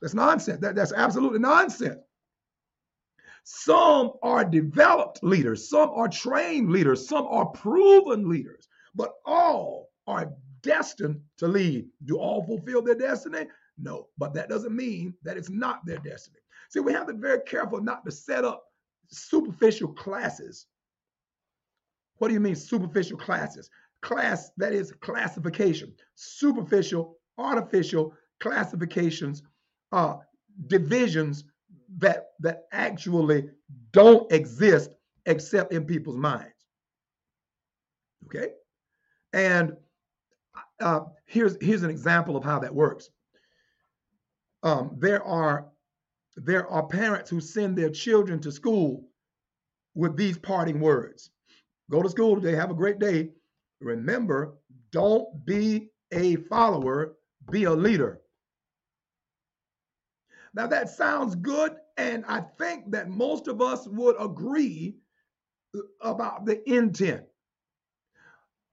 That's 0.00 0.14
nonsense. 0.14 0.60
That, 0.60 0.74
that's 0.74 0.92
absolutely 0.92 1.38
nonsense. 1.38 2.00
Some 3.50 4.12
are 4.22 4.44
developed 4.44 5.22
leaders, 5.22 5.70
some 5.70 5.88
are 5.94 6.06
trained 6.06 6.70
leaders, 6.70 7.08
some 7.08 7.26
are 7.26 7.46
proven 7.46 8.28
leaders, 8.28 8.68
but 8.94 9.14
all 9.24 9.88
are 10.06 10.34
destined 10.60 11.22
to 11.38 11.48
lead. 11.48 11.88
Do 12.04 12.18
all 12.18 12.44
fulfill 12.44 12.82
their 12.82 12.94
destiny? 12.94 13.46
No, 13.78 14.08
but 14.18 14.34
that 14.34 14.50
doesn't 14.50 14.76
mean 14.76 15.14
that 15.22 15.38
it's 15.38 15.48
not 15.48 15.80
their 15.86 15.96
destiny. 15.96 16.36
See, 16.68 16.80
we 16.80 16.92
have 16.92 17.06
to 17.06 17.14
be 17.14 17.20
very 17.20 17.40
careful 17.40 17.80
not 17.80 18.04
to 18.04 18.12
set 18.12 18.44
up 18.44 18.64
superficial 19.08 19.94
classes. 19.94 20.66
What 22.18 22.28
do 22.28 22.34
you 22.34 22.40
mean 22.40 22.54
superficial 22.54 23.16
classes? 23.16 23.70
Class, 24.02 24.50
that 24.58 24.74
is 24.74 24.92
classification. 25.00 25.94
Superficial, 26.16 27.16
artificial 27.38 28.12
classifications, 28.40 29.42
uh, 29.92 30.16
divisions 30.66 31.44
that 31.96 32.30
that 32.40 32.64
actually 32.72 33.48
don't 33.92 34.30
exist 34.30 34.90
except 35.26 35.72
in 35.72 35.84
people's 35.84 36.16
minds. 36.16 36.52
Okay, 38.26 38.52
and 39.32 39.72
uh, 40.80 41.00
here's 41.24 41.56
here's 41.60 41.82
an 41.82 41.90
example 41.90 42.36
of 42.36 42.44
how 42.44 42.58
that 42.58 42.74
works. 42.74 43.10
Um, 44.62 44.96
there 44.98 45.22
are 45.24 45.68
there 46.36 46.68
are 46.68 46.86
parents 46.86 47.30
who 47.30 47.40
send 47.40 47.76
their 47.76 47.90
children 47.90 48.40
to 48.40 48.52
school 48.52 49.08
with 49.94 50.16
these 50.16 50.36
parting 50.36 50.80
words: 50.80 51.30
"Go 51.90 52.02
to 52.02 52.10
school 52.10 52.34
today. 52.36 52.54
Have 52.54 52.70
a 52.70 52.74
great 52.74 52.98
day. 52.98 53.30
Remember, 53.80 54.54
don't 54.92 55.44
be 55.46 55.90
a 56.12 56.36
follower. 56.36 57.16
Be 57.50 57.64
a 57.64 57.72
leader." 57.72 58.20
Now 60.58 60.66
that 60.66 60.88
sounds 60.88 61.36
good, 61.36 61.76
and 61.98 62.24
I 62.26 62.40
think 62.40 62.90
that 62.90 63.08
most 63.08 63.46
of 63.46 63.62
us 63.62 63.86
would 63.86 64.16
agree 64.18 64.96
uh, 65.72 65.82
about 66.00 66.46
the 66.46 66.68
intent. 66.68 67.22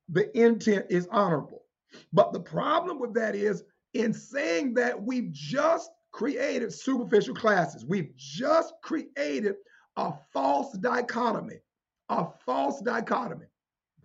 The 0.10 0.36
intent 0.36 0.88
is 0.89 1.08
honorable. 1.12 1.62
But 2.12 2.34
the 2.34 2.39
problem 2.39 3.00
with 3.00 3.13
that 3.13 3.36
is, 3.36 3.63
in 3.93 4.15
saying 4.15 4.74
that, 4.74 5.00
we've 5.00 5.32
just 5.32 5.91
created 6.12 6.74
superficial 6.74 7.36
classes. 7.36 7.86
We've 7.86 8.15
just 8.15 8.74
created 8.82 9.54
a 9.95 10.13
false 10.34 10.76
dichotomy. 10.80 11.60
A 12.10 12.26
false 12.48 12.82
dichotomy. 12.82 13.45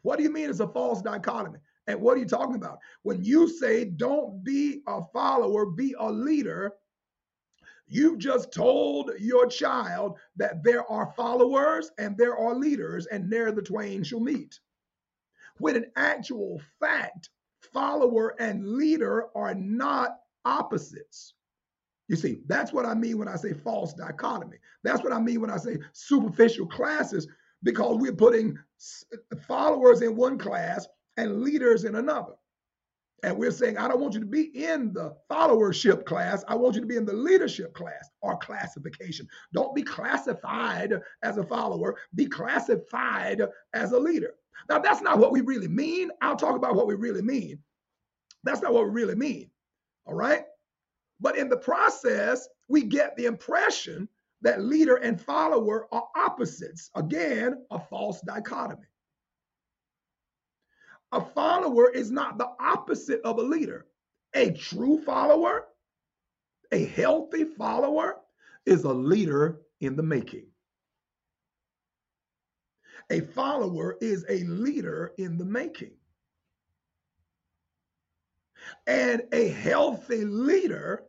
What 0.03 0.19
do 0.19 0.23
you 0.23 0.31
mean 0.31 0.51
it's 0.51 0.61
a 0.61 0.69
false 0.69 1.01
dichotomy? 1.01 1.61
And 1.87 1.99
what 1.99 2.19
are 2.19 2.21
you 2.21 2.27
talking 2.27 2.57
about? 2.57 2.79
When 3.05 3.25
you 3.25 3.49
say 3.49 3.87
don't 3.87 4.45
be 4.45 4.83
a 4.87 5.01
follower, 5.15 5.65
be 5.65 5.95
a 5.99 6.13
leader, 6.13 6.75
You've 7.93 8.19
just 8.19 8.53
told 8.53 9.11
your 9.19 9.49
child 9.49 10.17
that 10.37 10.63
there 10.63 10.89
are 10.91 11.13
followers 11.17 11.91
and 11.99 12.17
there 12.17 12.37
are 12.37 12.55
leaders, 12.55 13.07
and 13.07 13.29
ne'er 13.29 13.51
the 13.51 13.63
twain 13.63 14.05
shall 14.05 14.21
meet. 14.21 14.61
When 15.59 15.75
in 15.75 15.87
actual 15.97 16.63
fact, 16.79 17.31
follower 17.73 18.37
and 18.41 18.65
leader 18.67 19.27
are 19.35 19.55
not 19.55 20.19
opposites. 20.45 21.35
You 22.07 22.15
see, 22.15 22.43
that's 22.47 22.73
what 22.73 22.87
I 22.87 22.95
mean 22.95 23.19
when 23.19 23.29
I 23.29 23.37
say 23.37 23.53
false 23.53 23.93
dichotomy. 23.93 24.59
That's 24.85 25.03
what 25.03 25.13
I 25.13 25.19
mean 25.19 25.41
when 25.41 25.51
I 25.51 25.57
say 25.57 25.79
superficial 25.93 26.67
classes, 26.67 27.27
because 27.65 27.99
we're 27.99 28.13
putting 28.13 28.57
followers 29.49 30.01
in 30.03 30.15
one 30.15 30.39
class 30.39 30.87
and 31.17 31.43
leaders 31.43 31.85
in 31.85 31.97
another. 31.97 32.35
And 33.23 33.37
we're 33.37 33.51
saying, 33.51 33.77
I 33.77 33.89
don't 33.89 34.01
want 34.01 34.15
you 34.15 34.21
to 34.21 34.27
be 34.27 34.45
in 34.65 34.93
the 34.93 35.15
followership 35.31 36.05
class. 36.05 36.43
I 36.49 36.55
want 36.55 36.75
you 36.75 36.81
to 36.81 36.87
be 36.87 36.97
in 36.97 37.05
the 37.05 37.13
leadership 37.13 37.75
class 37.75 38.09
or 38.23 38.37
classification. 38.39 39.29
Don't 39.53 39.75
be 39.75 39.83
classified 39.83 40.95
as 41.23 41.37
a 41.37 41.45
follower, 41.45 41.97
be 42.15 42.27
classified 42.27 43.43
as 43.75 43.93
a 43.93 43.99
leader. 43.99 44.35
Now, 44.69 44.79
that's 44.79 45.03
not 45.03 45.19
what 45.19 45.33
we 45.33 45.41
really 45.41 45.69
mean. 45.69 46.11
I'll 46.23 46.37
talk 46.37 46.57
about 46.57 46.75
what 46.75 46.87
we 46.87 46.95
really 46.95 47.23
mean. 47.23 47.59
That's 48.45 48.63
not 48.63 48.73
what 48.73 48.85
we 48.85 48.91
really 48.91 49.15
mean. 49.15 49.51
All 50.07 50.15
right. 50.15 50.45
But 51.21 51.37
in 51.37 51.49
the 51.49 51.57
process, 51.57 52.49
we 52.69 52.83
get 52.83 53.17
the 53.17 53.27
impression 53.27 54.09
that 54.43 54.63
leader 54.63 54.97
and 54.97 55.21
follower 55.21 55.87
are 55.93 56.05
opposites. 56.17 56.91
Again, 56.95 57.67
a 57.71 57.79
false 57.79 58.23
dichotomy. 58.23 58.87
A 61.13 61.21
follower 61.21 61.91
is 61.91 62.11
not 62.11 62.39
the 62.39 62.51
opposite 62.61 63.21
of 63.23 63.39
a 63.39 63.43
leader. 63.43 63.87
A 64.35 64.53
true 64.53 65.03
follower, 65.03 65.67
a 66.71 66.85
healthy 66.85 67.45
follower, 67.45 68.21
is 68.65 68.85
a 68.85 68.93
leader 68.93 69.61
in 69.81 69.97
the 69.97 70.03
making. 70.03 70.47
A 73.11 73.21
follower 73.21 73.97
is 74.01 74.25
a 74.29 74.45
leader 74.45 75.13
in 75.19 75.37
the 75.37 75.45
making. 75.45 75.93
And 78.87 79.23
a 79.33 79.49
healthy 79.49 80.25
leader 80.25 81.05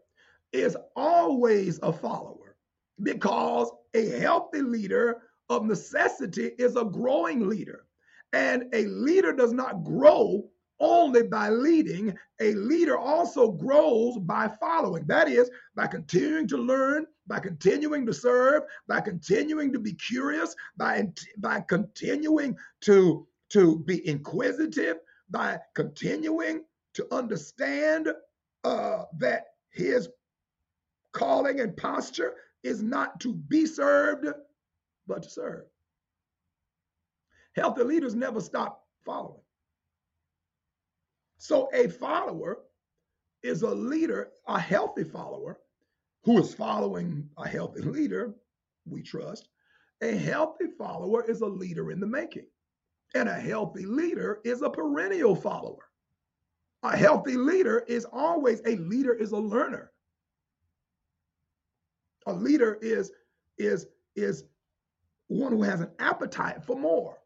is 0.51 0.75
always 0.95 1.79
a 1.83 1.93
follower 1.93 2.55
because 3.03 3.69
a 3.93 4.09
healthy 4.19 4.61
leader 4.61 5.21
of 5.49 5.65
necessity 5.65 6.53
is 6.57 6.75
a 6.75 6.85
growing 6.85 7.47
leader. 7.47 7.85
And 8.33 8.65
a 8.73 8.85
leader 8.85 9.33
does 9.33 9.53
not 9.53 9.83
grow 9.83 10.49
only 10.79 11.23
by 11.23 11.49
leading. 11.49 12.17
A 12.39 12.53
leader 12.55 12.97
also 12.97 13.51
grows 13.51 14.17
by 14.17 14.49
following. 14.59 15.05
That 15.05 15.29
is, 15.29 15.49
by 15.75 15.87
continuing 15.87 16.47
to 16.47 16.57
learn, 16.57 17.05
by 17.27 17.39
continuing 17.39 18.05
to 18.07 18.13
serve, 18.13 18.63
by 18.87 19.01
continuing 19.01 19.71
to 19.73 19.79
be 19.79 19.93
curious, 19.93 20.55
by, 20.75 21.07
by 21.37 21.61
continuing 21.61 22.57
to, 22.81 23.27
to 23.49 23.79
be 23.79 24.05
inquisitive, 24.07 24.97
by 25.29 25.59
continuing 25.75 26.63
to 26.95 27.07
understand 27.13 28.09
uh, 28.63 29.03
that 29.17 29.45
his 29.69 30.09
calling 31.13 31.59
and 31.59 31.75
posture 31.77 32.33
is 32.63 32.81
not 32.81 33.19
to 33.19 33.33
be 33.33 33.65
served, 33.65 34.27
but 35.07 35.23
to 35.23 35.29
serve. 35.29 35.65
Healthy 37.55 37.83
leaders 37.83 38.15
never 38.15 38.39
stop 38.39 38.85
following. 39.05 39.41
So 41.37 41.69
a 41.73 41.87
follower 41.87 42.59
is 43.43 43.63
a 43.63 43.73
leader, 43.73 44.29
a 44.47 44.59
healthy 44.59 45.03
follower 45.03 45.57
who 46.23 46.39
is 46.39 46.53
following 46.53 47.27
a 47.37 47.47
healthy 47.47 47.81
leader, 47.81 48.35
we 48.85 49.01
trust. 49.01 49.49
A 50.01 50.15
healthy 50.15 50.67
follower 50.77 51.23
is 51.29 51.41
a 51.41 51.47
leader 51.47 51.91
in 51.91 51.99
the 51.99 52.07
making. 52.07 52.45
And 53.13 53.27
a 53.27 53.39
healthy 53.39 53.85
leader 53.85 54.39
is 54.43 54.61
a 54.61 54.69
perennial 54.69 55.35
follower. 55.35 55.89
A 56.83 56.95
healthy 56.95 57.35
leader 57.35 57.83
is 57.87 58.05
always 58.05 58.61
a 58.65 58.77
leader 58.77 59.13
is 59.13 59.31
a 59.31 59.37
learner. 59.37 59.91
A 62.27 62.33
leader 62.33 62.77
is 62.81 63.11
is 63.57 63.87
is 64.15 64.45
one 65.27 65.51
who 65.51 65.63
has 65.63 65.81
an 65.81 65.91
appetite 65.99 66.63
for 66.63 66.75
more. 66.75 67.17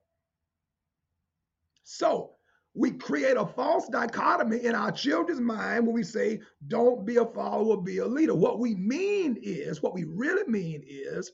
So 1.86 2.32
we 2.74 2.92
create 2.92 3.38
a 3.38 3.46
false 3.46 3.88
dichotomy 3.88 4.66
in 4.66 4.76
our 4.76 4.92
children's 4.92 5.40
mind 5.40 5.86
when 5.86 5.96
we 5.96 6.04
say, 6.04 6.42
don't 6.68 7.06
be 7.06 7.18
a 7.18 7.26
follower, 7.26 7.78
be 7.78 8.00
a 8.00 8.06
leader. 8.06 8.36
What 8.36 8.60
we 8.60 8.76
mean 8.76 9.38
is, 9.42 9.82
what 9.82 9.94
we 9.94 10.04
really 10.04 10.46
mean 10.52 10.84
is, 10.86 11.32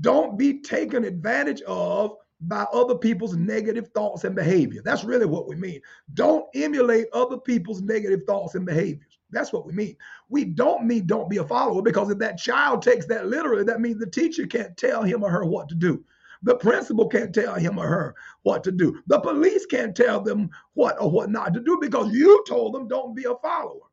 don't 0.00 0.38
be 0.38 0.60
taken 0.60 1.04
advantage 1.04 1.60
of 1.62 2.14
by 2.42 2.64
other 2.72 2.94
people's 2.94 3.34
negative 3.34 3.88
thoughts 3.88 4.22
and 4.24 4.36
behavior. 4.36 4.80
That's 4.84 5.04
really 5.04 5.26
what 5.26 5.48
we 5.48 5.56
mean. 5.56 5.80
Don't 6.14 6.46
emulate 6.54 7.06
other 7.12 7.36
people's 7.36 7.82
negative 7.82 8.20
thoughts 8.26 8.54
and 8.54 8.64
behaviors. 8.64 9.18
That's 9.30 9.52
what 9.52 9.66
we 9.66 9.72
mean. 9.72 9.96
We 10.28 10.44
don't 10.44 10.86
mean 10.86 11.06
don't 11.06 11.28
be 11.28 11.38
a 11.38 11.44
follower 11.44 11.82
because 11.82 12.10
if 12.10 12.18
that 12.18 12.38
child 12.38 12.82
takes 12.82 13.06
that 13.06 13.26
literally, 13.26 13.64
that 13.64 13.80
means 13.80 13.98
the 13.98 14.06
teacher 14.06 14.46
can't 14.46 14.76
tell 14.76 15.02
him 15.02 15.24
or 15.24 15.30
her 15.30 15.44
what 15.44 15.68
to 15.68 15.74
do. 15.74 16.04
The 16.42 16.56
principal 16.56 17.08
can't 17.08 17.34
tell 17.34 17.54
him 17.54 17.78
or 17.78 17.86
her 17.86 18.14
what 18.42 18.62
to 18.64 18.72
do. 18.72 19.00
The 19.06 19.20
police 19.20 19.66
can't 19.66 19.96
tell 19.96 20.20
them 20.20 20.50
what 20.74 21.00
or 21.00 21.10
what 21.10 21.30
not 21.30 21.54
to 21.54 21.60
do 21.60 21.78
because 21.80 22.12
you 22.12 22.44
told 22.48 22.74
them 22.74 22.88
don't 22.88 23.14
be 23.14 23.24
a 23.24 23.34
follower. 23.36 23.86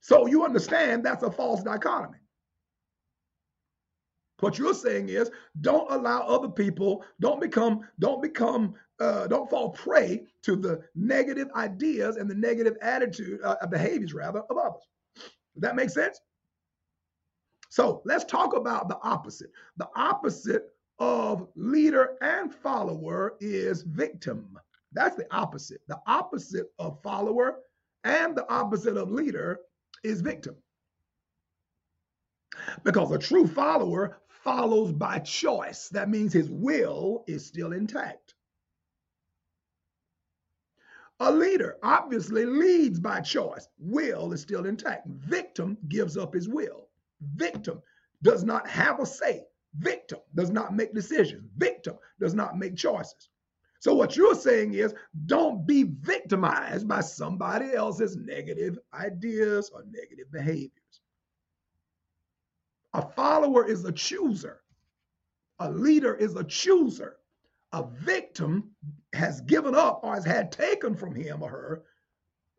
So 0.00 0.26
you 0.26 0.44
understand 0.44 1.04
that's 1.04 1.22
a 1.22 1.30
false 1.30 1.62
dichotomy. 1.62 2.18
What 4.40 4.58
you're 4.58 4.74
saying 4.74 5.10
is 5.10 5.30
don't 5.60 5.90
allow 5.92 6.22
other 6.22 6.48
people, 6.48 7.04
don't 7.20 7.40
become, 7.40 7.86
don't 7.98 8.22
become, 8.22 8.74
uh, 8.98 9.26
don't 9.26 9.50
fall 9.50 9.70
prey 9.70 10.24
to 10.42 10.56
the 10.56 10.80
negative 10.94 11.48
ideas 11.54 12.16
and 12.16 12.28
the 12.28 12.34
negative 12.34 12.76
attitude, 12.80 13.40
uh, 13.44 13.66
behaviors 13.66 14.14
rather, 14.14 14.40
of 14.40 14.56
others. 14.56 14.82
Does 15.14 15.60
that 15.60 15.76
make 15.76 15.90
sense? 15.90 16.20
So 17.68 18.02
let's 18.04 18.24
talk 18.24 18.56
about 18.56 18.88
the 18.88 18.98
opposite. 19.02 19.50
The 19.76 19.88
opposite 19.94 20.70
of 21.00 21.48
leader 21.56 22.16
and 22.20 22.54
follower 22.54 23.34
is 23.40 23.82
victim. 23.82 24.58
That's 24.92 25.16
the 25.16 25.26
opposite. 25.34 25.80
The 25.88 26.00
opposite 26.06 26.66
of 26.78 27.02
follower 27.02 27.60
and 28.04 28.36
the 28.36 28.48
opposite 28.52 28.96
of 28.96 29.10
leader 29.10 29.60
is 30.04 30.20
victim. 30.20 30.56
Because 32.84 33.10
a 33.10 33.18
true 33.18 33.46
follower 33.46 34.18
follows 34.28 34.92
by 34.92 35.20
choice. 35.20 35.88
That 35.88 36.10
means 36.10 36.32
his 36.32 36.50
will 36.50 37.24
is 37.26 37.46
still 37.46 37.72
intact. 37.72 38.34
A 41.20 41.30
leader 41.30 41.76
obviously 41.82 42.46
leads 42.46 42.98
by 42.98 43.20
choice. 43.20 43.68
Will 43.78 44.32
is 44.32 44.40
still 44.40 44.66
intact. 44.66 45.06
Victim 45.06 45.76
gives 45.88 46.16
up 46.16 46.34
his 46.34 46.48
will. 46.48 46.88
Victim 47.20 47.82
does 48.22 48.42
not 48.42 48.66
have 48.68 49.00
a 49.00 49.06
say. 49.06 49.44
Victim 49.78 50.18
does 50.34 50.50
not 50.50 50.74
make 50.74 50.94
decisions. 50.94 51.48
Victim 51.56 51.96
does 52.18 52.34
not 52.34 52.58
make 52.58 52.76
choices. 52.76 53.28
So, 53.80 53.94
what 53.94 54.16
you're 54.16 54.34
saying 54.34 54.74
is 54.74 54.94
don't 55.26 55.66
be 55.66 55.84
victimized 55.84 56.86
by 56.86 57.00
somebody 57.00 57.72
else's 57.72 58.16
negative 58.16 58.78
ideas 58.92 59.70
or 59.72 59.84
negative 59.90 60.30
behaviors. 60.30 60.72
A 62.92 63.02
follower 63.02 63.66
is 63.66 63.84
a 63.84 63.92
chooser, 63.92 64.60
a 65.60 65.70
leader 65.70 66.14
is 66.14 66.36
a 66.36 66.44
chooser. 66.44 67.16
A 67.72 67.86
victim 67.86 68.72
has 69.12 69.40
given 69.42 69.76
up 69.76 70.00
or 70.02 70.14
has 70.14 70.24
had 70.24 70.50
taken 70.50 70.96
from 70.96 71.14
him 71.14 71.40
or 71.40 71.48
her 71.48 71.82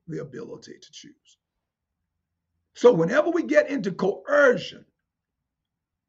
the 0.08 0.21
ability 0.21 0.76
to 0.82 0.91
choose. 0.91 1.38
So, 2.76 2.93
whenever 2.93 3.30
we 3.30 3.43
get 3.43 3.69
into 3.69 3.91
coercion, 3.91 4.86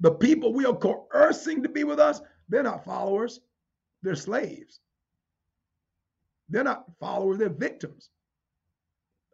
the 0.03 0.11
people 0.11 0.53
we 0.53 0.67
are 0.67 0.75
coercing 0.75 1.63
to 1.63 1.69
be 1.69 1.85
with 1.85 2.01
us, 2.01 2.21
they're 2.49 2.65
not 2.65 2.85
followers, 2.85 3.41
they're 4.03 4.17
slaves. 4.17 4.81
They're 6.49 6.65
not 6.65 6.85
followers, 7.01 7.39
they're 7.39 7.49
victims. 7.49 8.11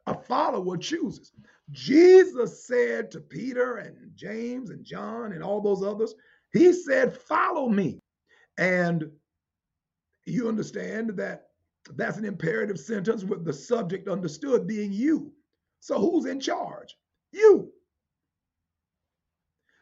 A 0.07 0.14
follower 0.14 0.76
chooses. 0.76 1.33
Jesus 1.70 2.66
said 2.66 3.11
to 3.11 3.20
Peter 3.20 3.76
and 3.78 3.96
James 4.14 4.70
and 4.70 4.85
John 4.85 5.33
and 5.33 5.42
all 5.42 5.61
those 5.61 5.83
others, 5.83 6.14
He 6.52 6.72
said, 6.72 7.12
Follow 7.14 7.68
me. 7.68 8.00
And 8.59 9.11
you 10.26 10.48
understand 10.48 11.16
that 11.16 11.48
that's 11.96 12.18
an 12.18 12.24
imperative 12.24 12.78
sentence 12.78 13.24
with 13.24 13.44
the 13.44 13.52
subject 13.52 14.09
understood 14.09 14.66
being 14.66 14.92
you. 14.92 15.33
So 15.81 15.98
who's 15.98 16.26
in 16.26 16.40
charge? 16.40 16.94
You. 17.33 17.72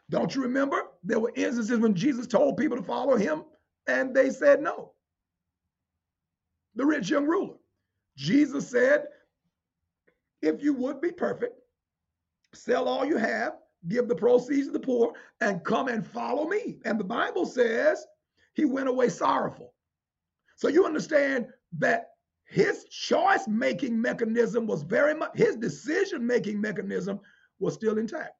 Don't 0.09 0.33
you 0.33 0.41
remember? 0.41 0.83
There 1.03 1.19
were 1.19 1.33
instances 1.35 1.79
when 1.79 1.93
Jesus 1.93 2.27
told 2.27 2.57
people 2.57 2.77
to 2.77 2.83
follow 2.83 3.17
him 3.17 3.43
and 3.87 4.13
they 4.13 4.29
said 4.29 4.61
no. 4.61 4.93
The 6.75 6.85
rich 6.85 7.09
young 7.09 7.25
ruler. 7.25 7.55
Jesus 8.15 8.69
said, 8.69 9.05
if 10.41 10.63
you 10.63 10.73
would 10.73 11.01
be 11.01 11.11
perfect, 11.11 11.59
sell 12.53 12.87
all 12.87 13.05
you 13.05 13.17
have, 13.17 13.53
give 13.87 14.07
the 14.07 14.15
proceeds 14.15 14.67
to 14.67 14.73
the 14.73 14.79
poor, 14.79 15.13
and 15.41 15.63
come 15.63 15.87
and 15.87 16.05
follow 16.05 16.47
me. 16.47 16.77
And 16.85 16.99
the 16.99 17.03
Bible 17.03 17.45
says 17.45 18.05
he 18.53 18.65
went 18.65 18.87
away 18.87 19.09
sorrowful. 19.09 19.73
So 20.55 20.67
you 20.67 20.85
understand 20.85 21.47
that 21.79 22.11
his 22.45 22.85
choice 22.85 23.47
making 23.47 23.99
mechanism 23.99 24.67
was 24.67 24.83
very 24.83 25.13
much, 25.13 25.31
his 25.35 25.57
decision 25.57 26.25
making 26.25 26.61
mechanism 26.61 27.19
was 27.59 27.73
still 27.73 27.97
intact. 27.97 28.36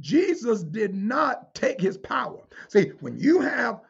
Jesus 0.00 0.62
did 0.62 0.94
not 0.94 1.54
take 1.54 1.80
his 1.80 1.96
power. 1.98 2.42
See, 2.68 2.92
when 3.00 3.18
you 3.18 3.40
have 3.40 3.80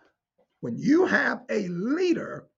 when 0.61 0.77
you 0.77 1.07
have 1.07 1.43
a 1.51 1.69
leader 1.69 2.49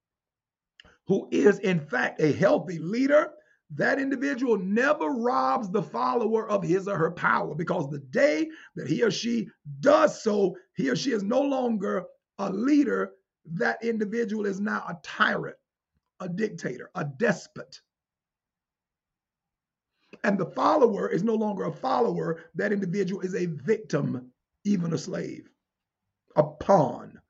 who 1.06 1.28
is 1.30 1.58
in 1.60 1.80
fact 1.80 2.20
a 2.20 2.32
healthy 2.32 2.78
leader, 2.78 3.30
that 3.74 3.98
individual 3.98 4.56
never 4.56 5.10
robs 5.10 5.70
the 5.70 5.82
follower 5.82 6.48
of 6.48 6.62
his 6.62 6.88
or 6.88 6.96
her 6.96 7.10
power 7.10 7.54
because 7.54 7.90
the 7.90 7.98
day 7.98 8.48
that 8.76 8.86
he 8.86 9.02
or 9.02 9.10
she 9.10 9.48
does 9.80 10.22
so, 10.22 10.56
he 10.76 10.88
or 10.88 10.96
she 10.96 11.12
is 11.12 11.22
no 11.22 11.40
longer 11.40 12.04
a 12.38 12.50
leader. 12.50 13.12
That 13.50 13.82
individual 13.82 14.46
is 14.46 14.60
now 14.60 14.84
a 14.88 14.98
tyrant, 15.02 15.56
a 16.20 16.28
dictator, 16.28 16.90
a 16.94 17.04
despot 17.04 17.80
and 20.24 20.38
the 20.38 20.46
follower 20.46 21.08
is 21.08 21.22
no 21.22 21.34
longer 21.34 21.64
a 21.64 21.72
follower, 21.72 22.40
that 22.54 22.72
individual 22.72 23.20
is 23.20 23.34
a 23.34 23.46
victim, 23.46 24.30
even 24.64 24.92
a 24.92 24.98
slave, 24.98 25.48
a 26.36 26.42
pawn. 26.42 27.20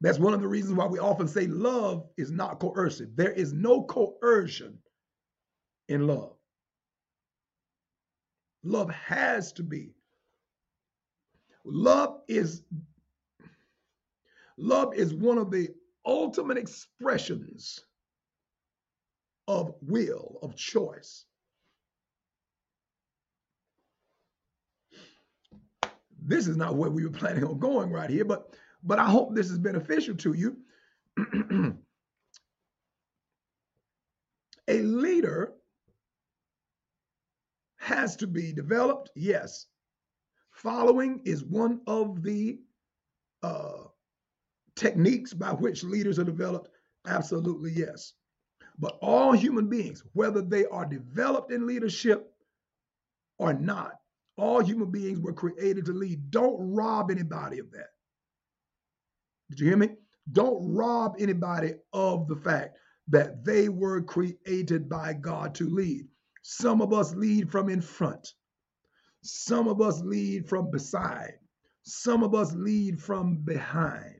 That's 0.00 0.18
one 0.18 0.32
of 0.32 0.40
the 0.40 0.48
reasons 0.48 0.74
why 0.74 0.86
we 0.86 0.98
often 0.98 1.28
say 1.28 1.46
love 1.46 2.08
is 2.16 2.30
not 2.30 2.58
coercive. 2.58 3.14
There 3.16 3.32
is 3.32 3.52
no 3.52 3.82
coercion 3.82 4.78
in 5.88 6.06
love. 6.06 6.36
Love 8.62 8.90
has 8.90 9.52
to 9.52 9.62
be. 9.62 9.94
Love 11.64 12.20
is 12.28 12.62
Love 14.60 14.94
is 14.94 15.14
one 15.14 15.38
of 15.38 15.50
the 15.50 15.70
ultimate 16.04 16.58
expressions 16.58 17.80
of 19.48 19.74
will, 19.80 20.38
of 20.42 20.54
choice. 20.54 21.24
This 26.22 26.46
is 26.46 26.58
not 26.58 26.76
where 26.76 26.90
we 26.90 27.04
were 27.04 27.10
planning 27.10 27.42
on 27.42 27.58
going 27.58 27.90
right 27.90 28.10
here, 28.10 28.26
but 28.26 28.54
but 28.82 28.98
I 28.98 29.06
hope 29.06 29.34
this 29.34 29.50
is 29.50 29.58
beneficial 29.58 30.14
to 30.16 30.34
you. 30.34 30.58
A 34.68 34.82
leader 34.82 35.54
has 37.78 38.14
to 38.16 38.26
be 38.26 38.52
developed, 38.52 39.10
yes. 39.16 39.68
Following 40.50 41.22
is 41.24 41.42
one 41.42 41.80
of 41.86 42.22
the 42.22 42.60
uh, 43.42 43.84
techniques 44.80 45.34
by 45.34 45.50
which 45.50 45.84
leaders 45.84 46.18
are 46.18 46.24
developed? 46.24 46.70
Absolutely 47.06 47.70
yes. 47.72 48.14
But 48.78 48.98
all 49.02 49.32
human 49.32 49.68
beings, 49.68 50.02
whether 50.14 50.40
they 50.40 50.64
are 50.66 50.86
developed 50.86 51.52
in 51.52 51.66
leadership 51.66 52.32
or 53.38 53.52
not, 53.52 53.92
all 54.38 54.60
human 54.60 54.90
beings 54.90 55.20
were 55.20 55.34
created 55.34 55.84
to 55.84 55.92
lead. 55.92 56.30
Don't 56.30 56.74
rob 56.74 57.10
anybody 57.10 57.58
of 57.58 57.70
that. 57.72 57.88
Did 59.50 59.60
you 59.60 59.66
hear 59.66 59.76
me? 59.76 59.90
Don't 60.32 60.74
rob 60.74 61.16
anybody 61.18 61.74
of 61.92 62.26
the 62.26 62.36
fact 62.36 62.78
that 63.08 63.44
they 63.44 63.68
were 63.68 64.00
created 64.00 64.88
by 64.88 65.12
God 65.12 65.54
to 65.56 65.68
lead. 65.68 66.06
Some 66.42 66.80
of 66.80 66.94
us 66.94 67.14
lead 67.14 67.50
from 67.50 67.68
in 67.68 67.82
front. 67.82 68.32
Some 69.22 69.68
of 69.68 69.82
us 69.82 70.00
lead 70.00 70.48
from 70.48 70.70
beside. 70.70 71.34
Some 71.82 72.22
of 72.22 72.34
us 72.34 72.54
lead 72.54 73.02
from 73.02 73.36
behind 73.44 74.19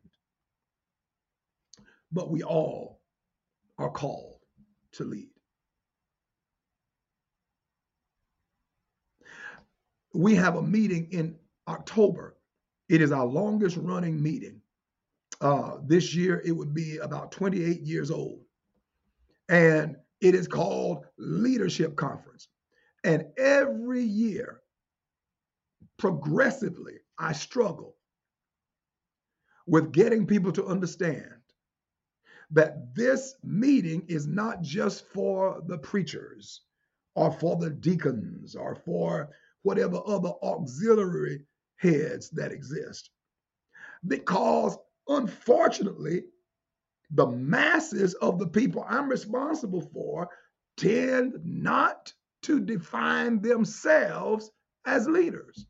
but 2.12 2.30
we 2.30 2.42
all 2.42 3.00
are 3.78 3.90
called 3.90 4.36
to 4.92 5.04
lead. 5.04 5.30
we 10.12 10.34
have 10.34 10.56
a 10.56 10.62
meeting 10.62 11.08
in 11.10 11.36
October. 11.68 12.36
It 12.88 13.00
is 13.00 13.12
our 13.12 13.26
longest 13.26 13.76
running 13.76 14.22
meeting. 14.22 14.60
Uh, 15.40 15.76
this 15.86 16.14
year, 16.14 16.42
it 16.44 16.52
would 16.52 16.74
be 16.74 16.98
about 16.98 17.32
28 17.32 17.80
years 17.80 18.10
old. 18.10 18.40
And 19.48 19.96
it 20.20 20.34
is 20.34 20.46
called 20.46 21.04
Leadership 21.18 21.96
Conference. 21.96 22.48
And 23.04 23.26
every 23.38 24.02
year, 24.02 24.60
progressively, 25.98 26.94
I 27.18 27.32
struggle 27.32 27.96
with 29.66 29.92
getting 29.92 30.26
people 30.26 30.52
to 30.52 30.66
understand 30.66 31.30
that 32.50 32.94
this 32.94 33.34
meeting 33.44 34.04
is 34.08 34.26
not 34.26 34.60
just 34.62 35.06
for 35.06 35.62
the 35.66 35.78
preachers 35.78 36.62
or 37.14 37.30
for 37.32 37.56
the 37.56 37.70
deacons 37.70 38.54
or 38.54 38.74
for 38.74 39.28
whatever 39.62 40.00
other 40.06 40.32
auxiliary 40.42 41.40
heads 41.76 42.30
that 42.30 42.52
exist. 42.52 43.10
Because 44.06 44.76
unfortunately, 45.08 46.24
the 47.10 47.26
masses 47.26 48.14
of 48.14 48.38
the 48.38 48.46
people 48.46 48.84
I'm 48.88 49.08
responsible 49.08 49.82
for 49.92 50.28
tend 50.76 51.34
not 51.44 52.12
to 52.42 52.60
define 52.60 53.40
themselves 53.40 54.50
as 54.86 55.06
leaders. 55.06 55.66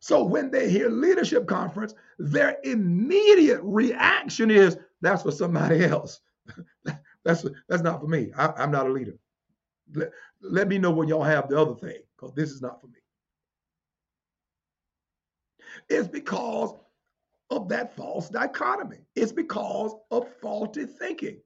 So 0.00 0.22
when 0.22 0.50
they 0.50 0.68
hear 0.68 0.90
leadership 0.90 1.46
conference, 1.46 1.94
their 2.18 2.58
immediate 2.62 3.60
reaction 3.62 4.50
is 4.50 4.76
that's 5.00 5.22
for 5.22 5.32
somebody 5.32 5.84
else. 5.84 6.20
that's 7.24 7.44
that's 7.68 7.82
not 7.82 8.00
for 8.00 8.06
me. 8.06 8.30
I, 8.36 8.62
am 8.62 8.70
not 8.70 8.86
a 8.86 8.92
leader. 8.92 9.18
Let, 9.94 10.10
let 10.40 10.68
me 10.68 10.78
know 10.78 10.90
when 10.90 11.08
y'all 11.08 11.22
have 11.22 11.48
the 11.48 11.60
other 11.60 11.74
thing, 11.74 11.98
because 12.16 12.34
this 12.34 12.50
is 12.50 12.62
not 12.62 12.80
for 12.80 12.86
me. 12.88 12.98
It's 15.88 16.08
because 16.08 16.74
of 17.50 17.68
that 17.68 17.94
false 17.96 18.28
dichotomy. 18.28 18.98
It's 19.14 19.32
because 19.32 19.94
of 20.10 20.28
faulty 20.40 20.86
thinking. 20.86 21.40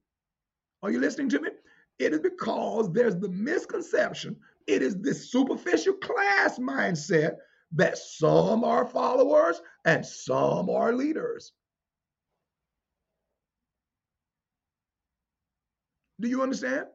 Are 0.83 0.91
you 0.91 1.01
listening 1.01 1.29
to 1.31 1.41
me? 1.41 1.51
It 1.99 2.13
is 2.13 2.21
because 2.21 2.93
there's 2.93 3.17
the 3.17 3.29
misconception, 3.29 4.37
it 4.67 4.83
is 4.83 4.97
this 5.01 5.33
superficial 5.33 5.95
class 5.95 6.59
mindset 6.59 7.37
that 7.73 7.99
some 7.99 8.65
are 8.65 8.87
followers 8.87 9.61
and 9.85 10.05
some 10.05 10.71
are 10.71 10.93
leaders. 10.93 11.53
Do 16.21 16.29
you 16.29 16.43
understand? 16.43 16.87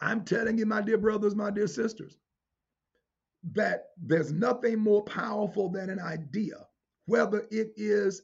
I'm 0.00 0.24
telling 0.24 0.58
you, 0.58 0.66
my 0.66 0.82
dear 0.82 0.98
brothers, 0.98 1.34
my 1.34 1.50
dear 1.50 1.66
sisters, 1.66 2.16
that 3.52 3.86
there's 3.96 4.32
nothing 4.32 4.78
more 4.78 5.04
powerful 5.04 5.68
than 5.68 5.90
an 5.90 6.00
idea, 6.00 6.56
whether 7.06 7.46
it 7.50 7.72
is 7.76 8.22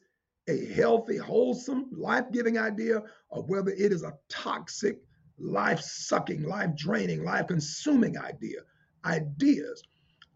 a 0.49 0.67
healthy, 0.67 1.17
wholesome, 1.17 1.87
life 1.93 2.25
giving 2.33 2.59
idea, 2.59 3.03
or 3.29 3.43
whether 3.45 3.71
it 3.71 3.93
is 3.93 4.03
a 4.03 4.15
toxic, 4.29 5.01
life 5.39 5.81
sucking, 5.81 6.43
life 6.43 6.75
draining, 6.77 7.25
life 7.25 7.47
consuming 7.47 8.19
idea. 8.19 8.61
Ideas. 9.05 9.83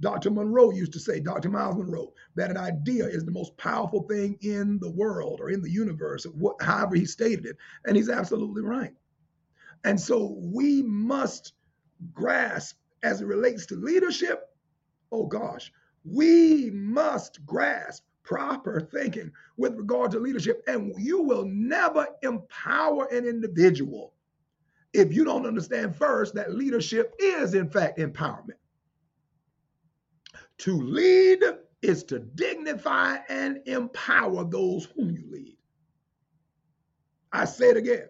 Dr. 0.05 0.31
Munroe 0.31 0.71
used 0.71 0.93
to 0.93 1.01
say, 1.01 1.19
Dr. 1.19 1.49
Myles 1.49 1.77
Munroe, 1.77 2.13
that 2.35 2.51
an 2.51 2.59
idea 2.59 3.07
is 3.07 3.25
the 3.25 3.31
most 3.31 3.57
powerful 3.57 4.03
thing 4.03 4.37
in 4.43 4.79
the 4.79 4.91
world 4.91 5.41
or 5.41 5.49
in 5.49 5.63
the 5.63 5.71
universe, 5.71 6.27
however 6.61 6.95
he 6.95 7.07
stated 7.07 7.47
it. 7.47 7.57
And 7.87 7.97
he's 7.97 8.11
absolutely 8.11 8.61
right. 8.61 8.93
And 9.83 9.99
so 9.99 10.37
we 10.39 10.83
must 10.83 11.55
grasp 12.13 12.77
as 13.03 13.23
it 13.23 13.27
relates 13.27 13.65
to 13.67 13.77
leadership. 13.77 14.47
Oh 15.11 15.25
gosh, 15.25 15.73
we 16.05 16.71
must 16.71 17.45
grasp 17.47 18.05
proper 18.25 18.83
thinking 18.83 19.31
with 19.57 19.75
regard 19.75 20.11
to 20.11 20.21
leadership. 20.21 20.63
And 20.67 20.93
you 20.99 21.23
will 21.23 21.47
never 21.47 22.09
empower 22.23 23.07
an 23.07 23.25
individual 23.25 24.13
if 24.93 25.15
you 25.15 25.25
don't 25.25 25.47
understand 25.47 25.97
first 25.97 26.35
that 26.35 26.55
leadership 26.55 27.15
is, 27.19 27.55
in 27.55 27.71
fact, 27.71 27.99
empowerment. 27.99 28.59
To 30.59 30.81
lead 30.81 31.43
is 31.83 32.05
to 32.05 32.19
dignify 32.19 33.19
and 33.29 33.61
empower 33.67 34.45
those 34.45 34.87
whom 34.97 35.11
you 35.11 35.25
lead. 35.31 35.57
I 37.33 37.45
say 37.45 37.71
it 37.71 37.77
again 37.77 38.09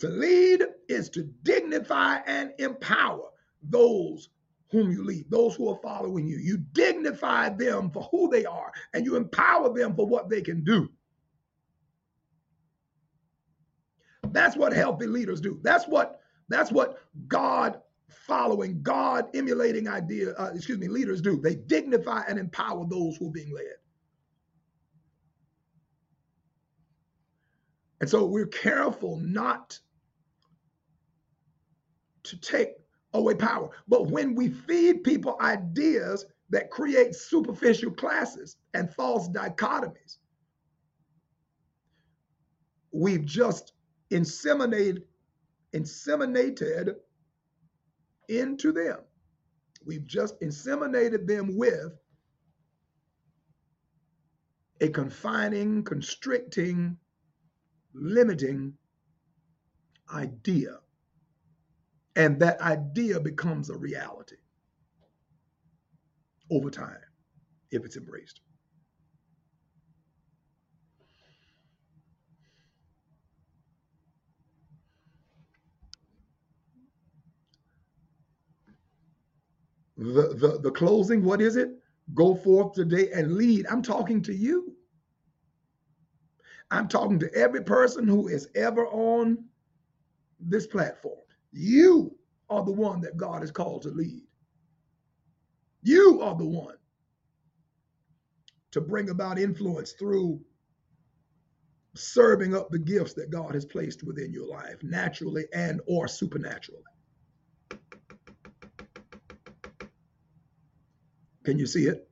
to 0.00 0.08
lead 0.08 0.64
is 0.88 1.10
to 1.10 1.22
dignify 1.42 2.18
and 2.26 2.52
empower 2.58 3.28
those 3.62 4.30
whom 4.70 4.90
you 4.90 5.04
lead, 5.04 5.30
those 5.30 5.54
who 5.54 5.68
are 5.68 5.78
following 5.82 6.26
you. 6.26 6.38
You 6.38 6.58
dignify 6.72 7.50
them 7.50 7.90
for 7.90 8.04
who 8.10 8.30
they 8.30 8.44
are 8.46 8.72
and 8.94 9.04
you 9.04 9.16
empower 9.16 9.72
them 9.74 9.94
for 9.94 10.06
what 10.06 10.28
they 10.28 10.40
can 10.40 10.64
do. 10.64 10.88
That's 14.32 14.56
what 14.56 14.72
healthy 14.72 15.06
leaders 15.06 15.40
do. 15.40 15.58
That's 15.62 15.86
what 15.86 16.20
that's 16.48 16.72
what 16.72 16.98
God 17.28 17.80
following, 18.30 18.80
God 18.80 19.26
emulating 19.34 19.88
idea, 19.88 20.34
uh, 20.34 20.52
excuse 20.54 20.78
me, 20.78 20.86
leaders 20.86 21.20
do. 21.20 21.40
They 21.40 21.56
dignify 21.56 22.22
and 22.28 22.38
empower 22.38 22.86
those 22.88 23.16
who 23.16 23.26
are 23.26 23.32
being 23.32 23.52
led. 23.52 23.64
And 28.00 28.08
so 28.08 28.24
we're 28.24 28.46
careful 28.46 29.16
not 29.16 29.76
to 32.22 32.40
take 32.40 32.74
away 33.14 33.34
power. 33.34 33.70
But 33.88 34.06
when 34.06 34.36
we 34.36 34.48
feed 34.48 35.02
people 35.02 35.36
ideas 35.40 36.24
that 36.50 36.70
create 36.70 37.16
superficial 37.16 37.90
classes 37.90 38.58
and 38.74 38.94
false 38.94 39.28
dichotomies, 39.28 40.18
we've 42.92 43.24
just 43.24 43.72
inseminated, 44.12 45.02
inseminated 45.74 46.94
into 48.30 48.72
them. 48.72 48.98
We've 49.84 50.06
just 50.06 50.40
inseminated 50.40 51.26
them 51.26 51.56
with 51.56 51.92
a 54.80 54.88
confining, 54.88 55.84
constricting, 55.84 56.96
limiting 57.94 58.74
idea 60.12 60.78
and 62.16 62.40
that 62.40 62.60
idea 62.60 63.20
becomes 63.20 63.70
a 63.70 63.76
reality 63.76 64.36
over 66.50 66.70
time 66.70 66.98
if 67.70 67.84
it's 67.84 67.96
embraced. 67.96 68.40
The, 80.00 80.34
the, 80.34 80.58
the 80.62 80.70
closing, 80.70 81.22
what 81.22 81.42
is 81.42 81.56
it? 81.56 81.72
Go 82.14 82.34
forth 82.34 82.72
today 82.72 83.10
and 83.12 83.34
lead. 83.34 83.66
I'm 83.66 83.82
talking 83.82 84.22
to 84.22 84.34
you. 84.34 84.74
I'm 86.70 86.88
talking 86.88 87.18
to 87.18 87.34
every 87.34 87.62
person 87.62 88.08
who 88.08 88.28
is 88.28 88.48
ever 88.54 88.86
on 88.86 89.44
this 90.40 90.66
platform. 90.66 91.18
You 91.52 92.16
are 92.48 92.64
the 92.64 92.72
one 92.72 93.02
that 93.02 93.18
God 93.18 93.42
has 93.42 93.50
called 93.50 93.82
to 93.82 93.90
lead. 93.90 94.22
You 95.82 96.22
are 96.22 96.34
the 96.34 96.46
one 96.46 96.76
to 98.70 98.80
bring 98.80 99.10
about 99.10 99.38
influence 99.38 99.92
through 99.92 100.40
serving 101.94 102.54
up 102.56 102.70
the 102.70 102.78
gifts 102.78 103.12
that 103.14 103.30
God 103.30 103.54
has 103.54 103.66
placed 103.66 104.02
within 104.02 104.32
your 104.32 104.48
life, 104.48 104.82
naturally 104.82 105.44
and 105.52 105.82
or 105.86 106.08
supernaturally. 106.08 106.84
Can 111.44 111.58
you 111.58 111.66
see 111.66 111.86
it? 111.86 112.06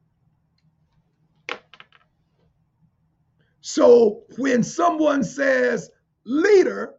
So 3.60 4.22
when 4.38 4.62
someone 4.62 5.22
says 5.22 5.90
leader, 6.24 6.94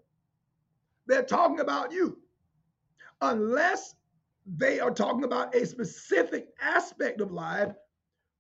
they're 1.08 1.24
talking 1.24 1.60
about 1.60 1.92
you 1.92 2.20
unless 3.22 3.96
they 4.46 4.80
are 4.80 4.92
talking 4.92 5.24
about 5.24 5.56
a 5.56 5.66
specific 5.66 6.50
aspect 6.62 7.22
of 7.22 7.32
life 7.32 7.74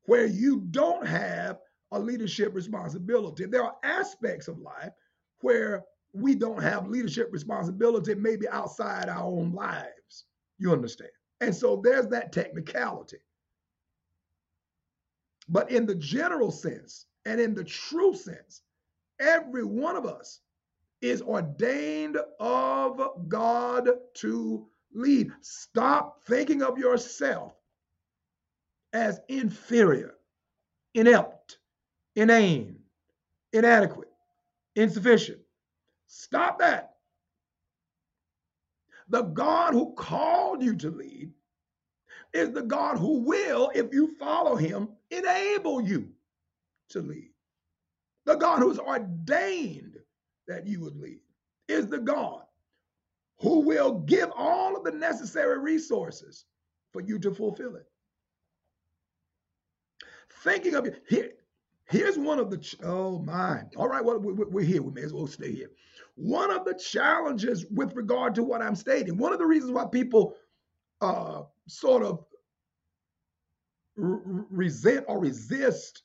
where 0.06 0.26
you 0.26 0.62
don't 0.72 1.06
have 1.06 1.60
a 1.92 2.00
leadership 2.00 2.54
responsibility. 2.54 3.46
There 3.46 3.64
are 3.64 3.76
aspects 3.84 4.48
of 4.48 4.60
life 4.60 4.92
where 5.42 5.84
we 6.14 6.36
don't 6.36 6.62
have 6.62 6.88
leadership 6.88 7.30
responsibility, 7.32 8.16
maybe 8.16 8.48
outside 8.50 9.10
our 9.10 9.24
own 9.24 9.54
lives. 9.54 10.26
You 10.58 10.72
understand? 10.72 11.12
And 11.42 11.56
so 11.56 11.82
there's 11.84 12.08
that 12.08 12.32
technicality. 12.32 13.18
But 15.50 15.72
in 15.72 15.86
the 15.86 15.96
general 15.96 16.52
sense 16.52 17.08
and 17.26 17.42
in 17.42 17.56
the 17.56 17.64
true 17.64 18.14
sense, 18.14 18.62
every 19.20 19.64
one 19.64 19.96
of 19.96 20.06
us 20.06 20.42
is 21.02 21.22
ordained 21.22 22.18
of 22.40 23.28
God 23.28 23.90
to 24.16 24.68
lead. 24.94 25.32
Stop 25.42 26.24
thinking 26.26 26.62
of 26.62 26.78
yourself 26.78 27.54
as 28.94 29.20
inferior, 29.28 30.16
inept, 30.94 31.58
inane, 32.16 32.80
inadequate, 33.54 34.10
insufficient. 34.76 35.40
Stop 36.08 36.60
that. 36.60 36.96
The 39.10 39.24
God 39.24 39.74
who 39.74 39.94
called 39.94 40.62
you 40.62 40.76
to 40.78 40.92
lead 40.92 41.32
is 42.34 42.52
the 42.52 42.62
God 42.62 42.98
who 42.98 43.20
will, 43.20 43.72
if 43.74 43.94
you 43.94 44.16
follow 44.18 44.56
him, 44.56 44.90
enable 45.12 45.82
you 45.82 46.10
to 46.90 47.02
lead. 47.02 47.32
The 48.26 48.36
God 48.36 48.60
who's 48.60 48.80
ordained 48.80 49.98
that 50.48 50.68
you 50.68 50.82
would 50.82 50.98
lead 50.98 51.22
is 51.68 51.88
the 51.88 52.00
God 52.00 52.44
who 53.40 53.62
will 53.62 54.00
give 54.02 54.30
all 54.36 54.76
of 54.76 54.84
the 54.84 54.92
necessary 54.92 55.60
resources 55.60 56.46
for 56.92 57.02
you 57.02 57.18
to 57.20 57.32
fulfill 57.32 57.76
it. 57.76 57.88
Thinking 60.44 60.76
of 60.76 60.86
it, 60.86 61.04
here, 61.08 61.32
here's 61.86 62.18
one 62.18 62.40
of 62.40 62.50
the, 62.50 62.76
oh 62.84 63.20
my, 63.20 63.64
all 63.76 63.88
right, 63.88 64.04
well, 64.04 64.20
we're 64.20 64.64
here, 64.64 64.82
we 64.82 64.92
may 64.92 65.04
as 65.04 65.14
well 65.14 65.28
stay 65.28 65.54
here. 65.54 65.72
One 66.16 66.52
of 66.52 66.66
the 66.66 66.74
challenges 66.74 67.66
with 67.72 67.96
regard 67.96 68.36
to 68.36 68.44
what 68.44 68.62
I'm 68.62 68.76
stating, 68.76 69.18
one 69.18 69.34
of 69.34 69.40
the 69.40 69.46
reasons 69.46 69.72
why 69.72 69.86
people 69.86 70.36
uh, 71.02 71.44
sort 71.70 72.04
of 72.04 72.26
resent 73.96 75.06
or 75.08 75.20
resist 75.20 76.04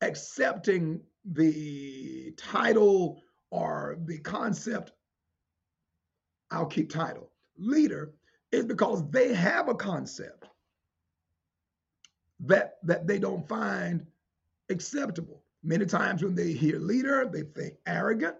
accepting 0.00 1.00
the 1.24 2.32
title 2.36 3.22
or 3.50 3.96
the 4.04 4.18
concept, 4.18 4.92
I'll 6.50 6.66
keep 6.66 6.90
title, 6.90 7.30
leader, 7.56 8.12
is 8.52 8.64
because 8.66 9.08
they 9.10 9.32
have 9.34 9.68
a 9.68 9.74
concept 9.74 10.44
that 12.40 12.74
that 12.82 13.06
they 13.06 13.18
don't 13.18 13.48
find 13.48 14.06
acceptable. 14.68 15.42
Many 15.62 15.86
times 15.86 16.22
when 16.22 16.34
they 16.34 16.52
hear 16.52 16.78
leader, 16.78 17.26
they 17.32 17.42
think 17.42 17.74
arrogant. 17.86 18.36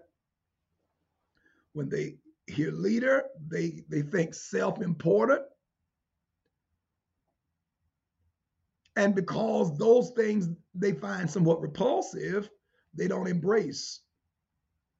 When 1.73 1.89
they 1.89 2.17
hear 2.47 2.71
leader, 2.71 3.23
they, 3.47 3.83
they 3.89 4.03
think 4.03 4.35
self-important. 4.35 5.41
And 8.95 9.13
because 9.13 9.77
those 9.77 10.11
things 10.11 10.49
they 10.73 10.93
find 10.93 11.29
somewhat 11.29 11.61
repulsive, 11.61 12.49
they 12.93 13.07
don't 13.07 13.27
embrace 13.27 14.01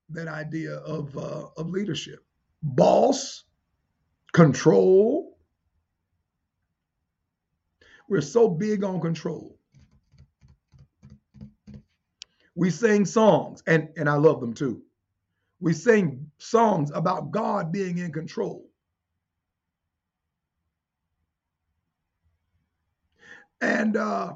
that 0.10 0.28
idea 0.28 0.76
of, 0.78 1.18
uh, 1.18 1.48
of 1.58 1.70
leadership. 1.70 2.24
Boss, 2.62 3.44
control. 4.34 5.38
We're 8.10 8.22
so 8.22 8.50
big 8.50 8.84
on 8.84 9.00
control. 9.02 9.58
We 12.54 12.70
sing 12.70 13.06
songs, 13.06 13.64
and, 13.68 13.90
and 13.98 14.10
I 14.10 14.16
love 14.16 14.40
them 14.40 14.54
too. 14.54 14.82
We 15.60 15.74
sing 15.74 16.32
songs 16.38 16.92
about 16.94 17.32
God 17.32 17.72
being 17.72 17.98
in 17.98 18.12
control. 18.12 18.70
And 23.62 23.98
uh, 23.98 24.34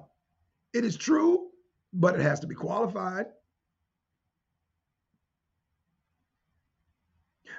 it 0.73 0.85
is 0.85 0.95
true, 0.97 1.49
but 1.93 2.15
it 2.15 2.21
has 2.21 2.39
to 2.41 2.47
be 2.47 2.55
qualified. 2.55 3.27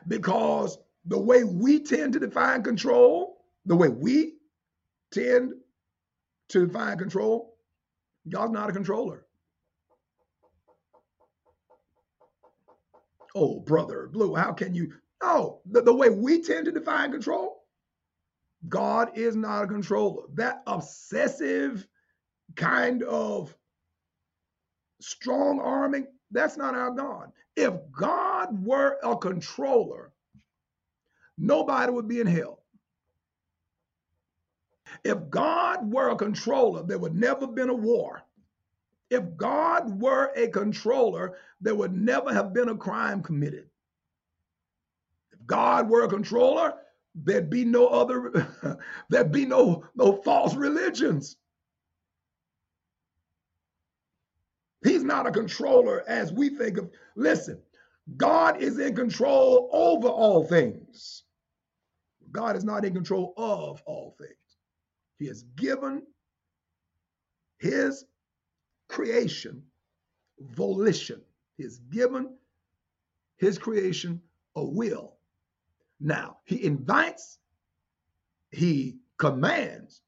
Because 0.08 0.78
the 1.06 1.18
way 1.18 1.44
we 1.44 1.80
tend 1.80 2.14
to 2.14 2.18
define 2.18 2.62
control, 2.62 3.44
the 3.66 3.76
way 3.76 3.88
we 3.88 4.34
tend 5.12 5.52
to 6.48 6.66
define 6.66 6.98
control, 6.98 7.56
God's 8.28 8.52
not 8.52 8.70
a 8.70 8.72
controller. 8.72 9.26
Oh, 13.34 13.60
brother 13.60 14.08
Blue, 14.12 14.34
how 14.34 14.52
can 14.52 14.74
you? 14.74 14.92
No, 15.22 15.60
the, 15.70 15.82
the 15.82 15.94
way 15.94 16.10
we 16.10 16.42
tend 16.42 16.64
to 16.64 16.72
define 16.72 17.12
control, 17.12 17.59
God 18.68 19.16
is 19.16 19.36
not 19.36 19.64
a 19.64 19.66
controller. 19.66 20.24
That 20.34 20.62
obsessive 20.66 21.86
kind 22.56 23.02
of 23.02 23.54
strong 25.00 25.60
arming, 25.60 26.06
that's 26.30 26.56
not 26.56 26.74
our 26.74 26.90
God. 26.90 27.32
If 27.56 27.74
God 27.90 28.64
were 28.64 28.98
a 29.02 29.16
controller, 29.16 30.12
nobody 31.38 31.90
would 31.90 32.08
be 32.08 32.20
in 32.20 32.26
hell. 32.26 32.62
If 35.04 35.30
God 35.30 35.90
were 35.90 36.10
a 36.10 36.16
controller, 36.16 36.82
there 36.82 36.98
would 36.98 37.14
never 37.14 37.40
have 37.40 37.54
been 37.54 37.70
a 37.70 37.74
war. 37.74 38.22
If 39.08 39.36
God 39.36 40.00
were 40.00 40.32
a 40.36 40.48
controller, 40.48 41.36
there 41.60 41.74
would 41.74 41.92
never 41.92 42.32
have 42.32 42.52
been 42.52 42.68
a 42.68 42.76
crime 42.76 43.22
committed. 43.22 43.68
If 45.32 45.44
God 45.46 45.88
were 45.88 46.04
a 46.04 46.08
controller, 46.08 46.74
there'd 47.14 47.50
be 47.50 47.64
no 47.64 47.86
other, 47.86 48.78
there'd 49.10 49.32
be 49.32 49.46
no, 49.46 49.84
no 49.94 50.12
false 50.22 50.54
religions. 50.54 51.36
He's 54.84 55.04
not 55.04 55.26
a 55.26 55.30
controller 55.30 56.02
as 56.08 56.32
we 56.32 56.50
think 56.50 56.78
of. 56.78 56.90
Listen, 57.16 57.60
God 58.16 58.62
is 58.62 58.78
in 58.78 58.94
control 58.94 59.68
over 59.72 60.08
all 60.08 60.44
things. 60.44 61.24
God 62.32 62.56
is 62.56 62.64
not 62.64 62.84
in 62.84 62.94
control 62.94 63.34
of 63.36 63.82
all 63.84 64.14
things. 64.18 64.34
He 65.18 65.26
has 65.26 65.42
given 65.56 66.02
his 67.58 68.04
creation 68.88 69.62
volition. 70.40 71.20
He 71.56 71.64
has 71.64 71.78
given 71.90 72.34
his 73.36 73.58
creation 73.58 74.20
a 74.56 74.64
will. 74.64 75.16
Now, 76.00 76.38
he 76.44 76.64
invites, 76.64 77.38
he 78.50 78.98
commands 79.18 80.02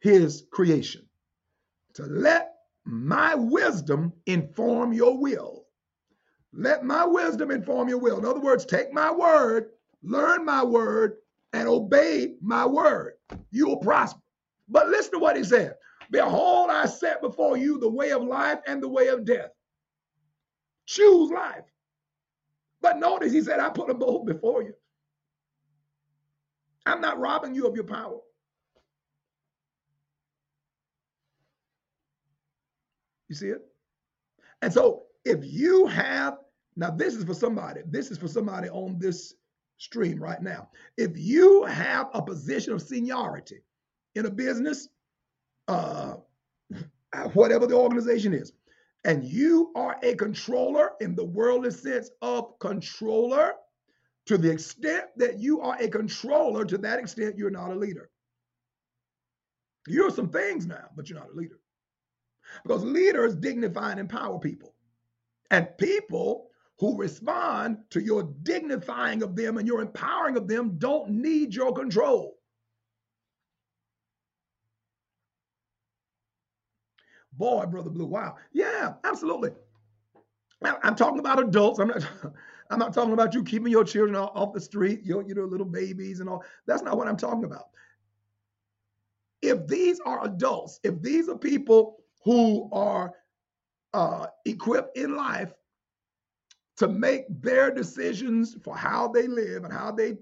his 0.00 0.44
creation 0.52 1.06
to 1.94 2.04
let 2.04 2.52
my 2.84 3.34
wisdom 3.34 4.12
inform 4.26 4.92
your 4.92 5.18
will. 5.18 5.64
Let 6.52 6.84
my 6.84 7.04
wisdom 7.04 7.50
inform 7.50 7.88
your 7.88 7.98
will. 7.98 8.18
In 8.18 8.24
other 8.24 8.40
words, 8.40 8.64
take 8.64 8.92
my 8.92 9.10
word, 9.10 9.70
learn 10.02 10.44
my 10.44 10.64
word, 10.64 11.14
and 11.52 11.68
obey 11.68 12.36
my 12.42 12.66
word. 12.66 13.14
You 13.50 13.66
will 13.68 13.78
prosper. 13.78 14.20
But 14.68 14.88
listen 14.88 15.12
to 15.12 15.18
what 15.18 15.36
he 15.36 15.44
said 15.44 15.74
Behold, 16.10 16.70
I 16.70 16.86
set 16.86 17.20
before 17.20 17.56
you 17.56 17.78
the 17.78 17.88
way 17.90 18.12
of 18.12 18.22
life 18.22 18.60
and 18.66 18.82
the 18.82 18.88
way 18.88 19.08
of 19.08 19.24
death. 19.24 19.50
Choose 20.86 21.30
life. 21.30 21.64
But 22.86 23.00
notice 23.00 23.32
he 23.32 23.42
said, 23.42 23.58
I 23.58 23.68
put 23.68 23.88
them 23.88 23.98
both 23.98 24.26
before 24.26 24.62
you. 24.62 24.72
I'm 26.86 27.00
not 27.00 27.18
robbing 27.18 27.52
you 27.52 27.66
of 27.66 27.74
your 27.74 27.82
power. 27.82 28.18
You 33.28 33.34
see 33.34 33.48
it? 33.48 33.62
And 34.62 34.72
so 34.72 35.06
if 35.24 35.40
you 35.42 35.88
have, 35.88 36.36
now 36.76 36.90
this 36.90 37.16
is 37.16 37.24
for 37.24 37.34
somebody, 37.34 37.80
this 37.90 38.12
is 38.12 38.18
for 38.18 38.28
somebody 38.28 38.68
on 38.68 39.00
this 39.00 39.34
stream 39.78 40.22
right 40.22 40.40
now. 40.40 40.68
If 40.96 41.10
you 41.16 41.64
have 41.64 42.06
a 42.14 42.22
position 42.22 42.72
of 42.72 42.80
seniority 42.80 43.62
in 44.14 44.26
a 44.26 44.30
business, 44.30 44.90
uh, 45.66 46.14
whatever 47.32 47.66
the 47.66 47.74
organization 47.74 48.32
is, 48.32 48.52
and 49.06 49.24
you 49.24 49.70
are 49.76 49.96
a 50.02 50.16
controller 50.16 50.90
in 51.00 51.14
the 51.14 51.24
worldly 51.24 51.70
sense 51.70 52.10
of 52.22 52.58
controller, 52.58 53.52
to 54.26 54.36
the 54.36 54.50
extent 54.50 55.04
that 55.16 55.38
you 55.38 55.60
are 55.60 55.76
a 55.80 55.88
controller, 55.88 56.64
to 56.64 56.76
that 56.78 56.98
extent, 56.98 57.38
you're 57.38 57.48
not 57.48 57.70
a 57.70 57.74
leader. 57.74 58.10
You're 59.86 60.10
some 60.10 60.28
things 60.28 60.66
now, 60.66 60.88
but 60.96 61.08
you're 61.08 61.20
not 61.20 61.30
a 61.30 61.36
leader. 61.36 61.60
Because 62.64 62.82
leaders 62.82 63.36
dignify 63.36 63.92
and 63.92 64.00
empower 64.00 64.40
people. 64.40 64.74
And 65.52 65.68
people 65.78 66.48
who 66.80 66.98
respond 66.98 67.78
to 67.90 68.02
your 68.02 68.24
dignifying 68.42 69.22
of 69.22 69.36
them 69.36 69.56
and 69.56 69.68
your 69.68 69.82
empowering 69.82 70.36
of 70.36 70.48
them 70.48 70.78
don't 70.78 71.10
need 71.10 71.54
your 71.54 71.72
control. 71.72 72.35
Boy, 77.36 77.66
Brother 77.66 77.90
Blue, 77.90 78.06
wow. 78.06 78.36
Yeah, 78.52 78.94
absolutely. 79.04 79.50
I'm 80.62 80.94
talking 80.94 81.18
about 81.18 81.38
adults. 81.38 81.78
I'm 81.78 81.88
not. 81.88 82.06
I'm 82.70 82.80
not 82.80 82.92
talking 82.92 83.12
about 83.12 83.32
you 83.32 83.44
keeping 83.44 83.70
your 83.70 83.84
children 83.84 84.16
off 84.16 84.52
the 84.52 84.60
street, 84.60 85.04
your, 85.04 85.22
your 85.22 85.46
little 85.46 85.66
babies 85.66 86.18
and 86.18 86.28
all. 86.28 86.42
That's 86.66 86.82
not 86.82 86.96
what 86.96 87.06
I'm 87.06 87.16
talking 87.16 87.44
about. 87.44 87.68
If 89.40 89.68
these 89.68 90.00
are 90.00 90.24
adults, 90.24 90.80
if 90.82 91.00
these 91.00 91.28
are 91.28 91.38
people 91.38 91.98
who 92.24 92.68
are 92.72 93.12
uh, 93.94 94.26
equipped 94.46 94.96
in 94.96 95.14
life 95.14 95.52
to 96.78 96.88
make 96.88 97.26
their 97.40 97.70
decisions 97.72 98.56
for 98.64 98.76
how 98.76 99.06
they 99.06 99.28
live 99.28 99.62
and 99.62 99.72
how 99.72 99.92
they 99.92 100.16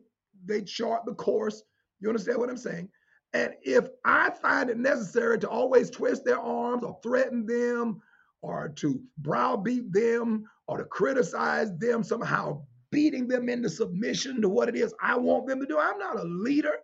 they 0.45 0.61
chart 0.61 1.07
the 1.07 1.15
course, 1.15 1.63
you 2.01 2.09
understand 2.09 2.39
what 2.39 2.51
I'm 2.51 2.59
saying? 2.59 2.91
And 3.35 3.53
if 3.63 3.89
I 4.05 4.31
find 4.31 4.71
it 4.71 4.79
necessary 4.79 5.41
to 5.41 5.49
always 5.49 5.91
twist 5.91 6.25
their 6.25 6.39
arms 6.39 6.85
or 6.85 6.99
threaten 7.03 7.45
them 7.45 8.01
or 8.43 8.69
to 8.77 9.03
browbeat 9.19 9.93
them 9.93 10.45
or 10.69 10.79
to 10.79 10.85
criticize 10.85 11.77
them, 11.79 12.05
somehow 12.05 12.63
beating 12.93 13.27
them 13.27 13.49
into 13.49 13.69
submission 13.69 14.41
to 14.41 14.49
what 14.49 14.69
it 14.69 14.77
is 14.77 14.95
I 15.03 15.17
want 15.17 15.49
them 15.49 15.59
to 15.61 15.67
do, 15.67 15.77
I'm 15.79 15.99
not 15.99 16.19
a 16.19 16.23
leader, 16.23 16.77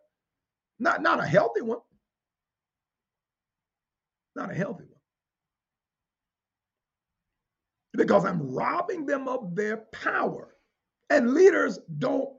not, 0.80 1.02
not 1.02 1.20
a 1.20 1.26
healthy 1.26 1.60
one. 1.60 1.78
Not 4.34 4.50
a 4.50 4.54
healthy 4.54 4.84
one. 4.84 5.00
Because 7.96 8.24
I'm 8.24 8.52
robbing 8.52 9.06
them 9.06 9.28
of 9.28 9.54
their 9.54 9.84
power. 9.92 10.56
And 11.10 11.32
leaders 11.32 11.78
don't 11.98 12.30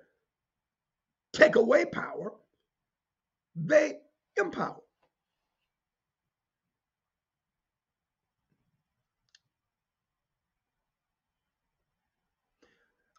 take 1.34 1.56
away 1.56 1.86
power, 1.86 2.34
they 3.56 4.01
empower. 4.42 4.82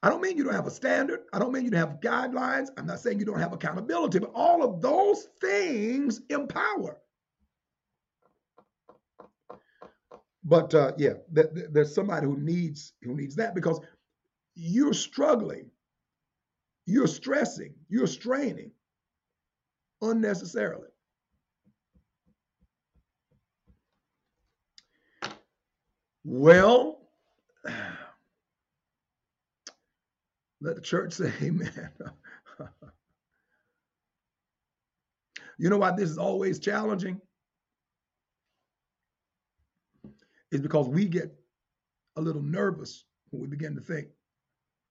I 0.03 0.11
don't 0.11 0.23
mean 0.23 0.39
you 0.39 0.45
don't 0.45 0.55
have 0.55 0.68
a 0.68 0.73
standard. 0.73 1.23
I 1.33 1.41
don't 1.41 1.53
mean 1.53 1.64
you 1.64 1.70
don't 1.73 1.81
have 1.81 2.01
guidelines. 2.01 2.68
I'm 2.79 2.87
not 2.87 3.01
saying 3.01 3.20
you 3.20 3.27
don't 3.27 3.41
have 3.41 3.55
accountability, 3.55 4.20
but 4.20 4.33
all 4.35 4.64
of 4.64 4.83
those 4.83 5.29
things 5.43 6.23
empower. 6.31 6.99
But 10.45 10.75
uh, 10.75 10.93
yeah, 10.99 11.14
th- 11.35 11.55
th- 11.55 11.66
there's 11.73 11.95
somebody 11.95 12.27
who 12.27 12.39
needs 12.39 12.95
who 13.03 13.14
needs 13.14 13.37
that 13.37 13.55
because 13.55 13.81
you're 14.57 14.95
struggling, 14.95 15.70
you're 16.87 17.09
stressing, 17.09 17.75
you're 17.89 18.09
straining 18.09 18.73
unnecessarily. 20.03 20.89
Well, 26.25 27.01
let 30.61 30.77
the 30.77 30.81
church 30.81 31.14
say 31.14 31.33
amen. 31.43 31.91
you 35.59 35.68
know 35.70 35.79
why 35.79 35.93
this 35.93 36.11
is 36.11 36.18
always 36.18 36.59
challenging? 36.59 37.20
Is 40.51 40.61
because 40.61 40.89
we 40.89 41.07
get 41.07 41.35
a 42.16 42.20
little 42.20 42.43
nervous 42.43 43.05
when 43.31 43.43
we 43.43 43.49
begin 43.49 43.75
to 43.75 43.81
think 43.81 44.09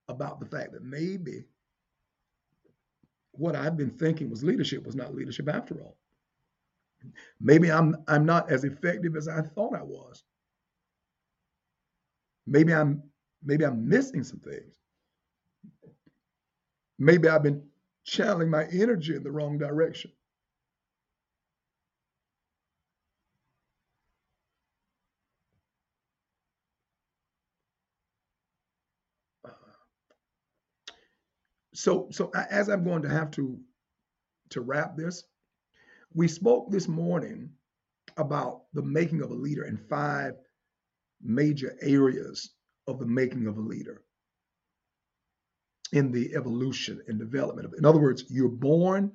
about 0.08 0.40
the 0.40 0.46
fact 0.46 0.74
that 0.74 0.84
maybe 0.84 1.46
what 3.34 3.56
I've 3.56 3.78
been 3.78 3.92
thinking 3.92 4.30
was 4.30 4.44
leadership 4.44 4.86
was 4.86 4.96
not 4.96 5.16
leadership 5.16 5.48
after 5.48 5.76
all. 5.76 5.98
Maybe 7.40 7.72
I'm 7.72 7.96
I'm 8.08 8.26
not 8.26 8.52
as 8.52 8.64
effective 8.64 9.16
as 9.16 9.28
I 9.28 9.42
thought 9.42 9.76
I 9.76 9.84
was. 9.84 10.24
Maybe 12.48 12.74
I'm 12.74 13.04
maybe 13.44 13.66
I'm 13.66 13.88
missing 13.88 14.24
some 14.24 14.40
things. 14.40 14.76
Maybe 17.00 17.28
I've 17.28 17.44
been 17.44 17.64
channeling 18.04 18.50
my 18.50 18.66
energy 18.66 19.16
in 19.16 19.24
the 19.24 19.32
wrong 19.32 19.58
direction. 19.58 20.12
so 31.74 32.08
so 32.12 32.32
as 32.50 32.70
i'm 32.70 32.84
going 32.84 33.02
to 33.02 33.10
have 33.10 33.32
to 33.32 33.60
to 34.50 34.62
wrap 34.62 34.96
this 34.96 35.24
we 36.14 36.28
spoke 36.28 36.70
this 36.70 36.88
morning 36.88 37.50
about 38.18 38.64
the 38.74 38.82
making 38.82 39.22
of 39.22 39.32
a 39.32 39.34
leader 39.34 39.66
in 39.66 39.78
five 39.78 40.34
major 41.24 41.76
areas 41.82 42.52
of 42.88 43.00
the 43.00 43.06
making 43.06 43.48
of 43.48 43.58
a 43.58 43.62
leader 43.62 44.02
in 45.92 46.12
the 46.12 46.36
evolution 46.36 47.02
and 47.08 47.20
development 47.20 47.66
of 47.66 47.74
in 47.78 47.86
other 47.86 48.00
words 48.00 48.26
you're 48.30 48.50
born 48.50 49.12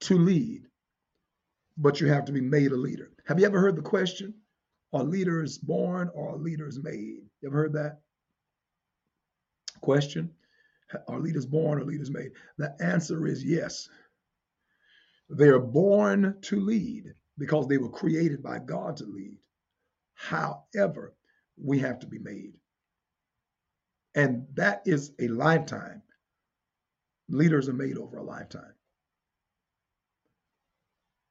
to 0.00 0.18
lead 0.18 0.62
but 1.76 2.00
you 2.00 2.08
have 2.08 2.24
to 2.24 2.32
be 2.32 2.40
made 2.40 2.72
a 2.72 2.76
leader 2.76 3.10
have 3.26 3.38
you 3.38 3.46
ever 3.46 3.60
heard 3.60 3.76
the 3.76 3.82
question 3.82 4.34
are 4.92 5.04
leaders 5.04 5.58
born 5.58 6.10
or 6.14 6.34
are 6.34 6.38
leaders 6.38 6.78
made 6.82 7.22
you 7.40 7.48
ever 7.48 7.56
heard 7.56 7.72
that 7.74 8.00
question 9.80 10.30
are 11.08 11.18
leaders 11.20 11.46
born 11.46 11.80
or 11.80 11.84
leaders 11.84 12.10
made? 12.10 12.32
The 12.58 12.74
answer 12.80 13.26
is 13.26 13.44
yes. 13.44 13.88
They 15.28 15.48
are 15.48 15.58
born 15.60 16.36
to 16.42 16.60
lead 16.60 17.14
because 17.38 17.66
they 17.66 17.78
were 17.78 17.90
created 17.90 18.42
by 18.42 18.60
God 18.60 18.96
to 18.98 19.04
lead. 19.04 19.38
However, 20.16 21.14
we 21.56 21.78
have 21.78 22.00
to 22.00 22.06
be 22.06 22.18
made. 22.18 22.54
And 24.14 24.46
that 24.54 24.82
is 24.86 25.12
a 25.20 25.28
lifetime. 25.28 26.02
Leaders 27.28 27.68
are 27.68 27.74
made 27.74 27.98
over 27.98 28.16
a 28.16 28.22
lifetime. 28.22 28.72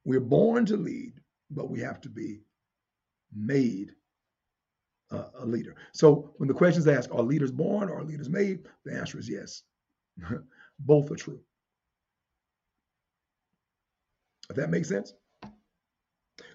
We're 0.06 0.20
born 0.20 0.66
to 0.68 0.78
lead, 0.78 1.14
but 1.50 1.70
we 1.70 1.80
have 1.80 2.00
to 2.02 2.10
be 2.10 2.42
made 3.36 3.92
a 5.12 5.46
leader. 5.46 5.76
So 5.94 6.34
when 6.38 6.48
the 6.48 6.54
question 6.54 6.82
is 6.82 6.88
asked, 6.88 7.12
are 7.12 7.22
leaders 7.22 7.52
born 7.52 7.90
or 7.90 8.00
are 8.00 8.04
leaders 8.04 8.30
made? 8.30 8.68
The 8.84 8.94
answer 8.94 9.18
is 9.18 9.30
yes. 9.30 9.64
Both 10.80 11.12
are 11.12 11.16
true. 11.16 11.40
If 14.50 14.56
that 14.58 14.70
makes 14.70 14.90
sense? 14.90 15.14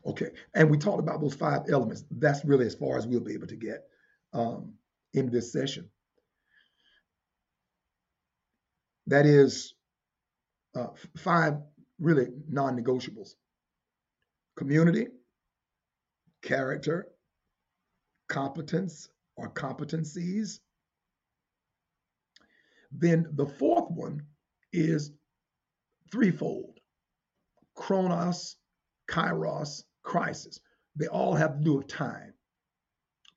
Okay. 0.06 0.30
And 0.54 0.70
we 0.70 0.78
talked 0.78 1.00
about 1.00 1.20
those 1.20 1.34
five 1.34 1.62
elements. 1.70 2.04
That's 2.10 2.44
really 2.44 2.66
as 2.66 2.74
far 2.74 2.96
as 2.96 3.06
we'll 3.06 3.20
be 3.20 3.34
able 3.34 3.46
to 3.48 3.56
get 3.56 3.84
um, 4.32 4.74
in 5.12 5.30
this 5.30 5.52
session. 5.52 5.88
That 9.06 9.26
is 9.26 9.74
uh, 10.74 10.88
five 11.16 11.54
really 11.98 12.28
non 12.48 12.80
negotiables 12.80 13.34
community, 14.56 15.06
character, 16.42 17.08
competence 18.28 19.08
or 19.36 19.50
competencies. 19.50 20.60
Then 22.92 23.26
the 23.32 23.46
fourth 23.46 23.90
one 23.90 24.26
is 24.72 25.12
threefold 26.12 26.78
chronos, 27.74 28.56
kairos, 29.08 29.84
crisis. 30.02 30.60
They 30.96 31.06
all 31.06 31.34
have 31.34 31.58
to 31.58 31.64
do 31.64 31.74
with 31.76 31.88
time. 31.88 32.34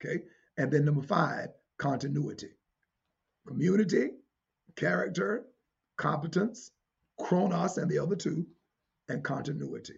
Okay. 0.04 0.24
And 0.58 0.72
then 0.72 0.86
number 0.86 1.02
five, 1.02 1.50
continuity. 1.78 2.50
Community, 3.48 4.12
character, 4.76 5.46
competence, 5.98 6.72
chronos, 7.20 7.78
and 7.78 7.90
the 7.90 8.00
other 8.00 8.16
two, 8.16 8.46
and 9.10 9.24
continuity. 9.24 9.98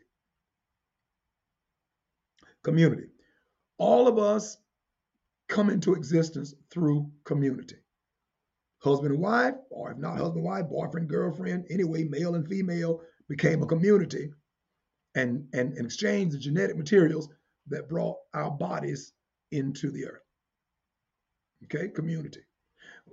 Community. 2.63 3.07
All 3.77 4.07
of 4.07 4.17
us 4.17 4.57
come 5.47 5.69
into 5.69 5.93
existence 5.93 6.55
through 6.71 7.11
community. 7.23 7.75
Husband 8.79 9.13
and 9.13 9.21
wife, 9.21 9.55
or 9.69 9.91
if 9.91 9.97
not 9.97 10.17
husband 10.17 10.37
and 10.37 10.45
wife, 10.45 10.69
boyfriend, 10.69 11.07
girlfriend, 11.07 11.65
anyway, 11.69 12.03
male 12.03 12.35
and 12.35 12.47
female 12.47 13.01
became 13.27 13.61
a 13.61 13.67
community 13.67 14.31
and, 15.15 15.47
and, 15.53 15.73
and 15.73 15.85
exchanged 15.85 16.35
the 16.35 16.39
genetic 16.39 16.77
materials 16.77 17.29
that 17.67 17.89
brought 17.89 18.17
our 18.33 18.51
bodies 18.51 19.13
into 19.51 19.89
the 19.91 20.05
earth. 20.05 20.21
Okay, 21.63 21.87
community. 21.89 22.41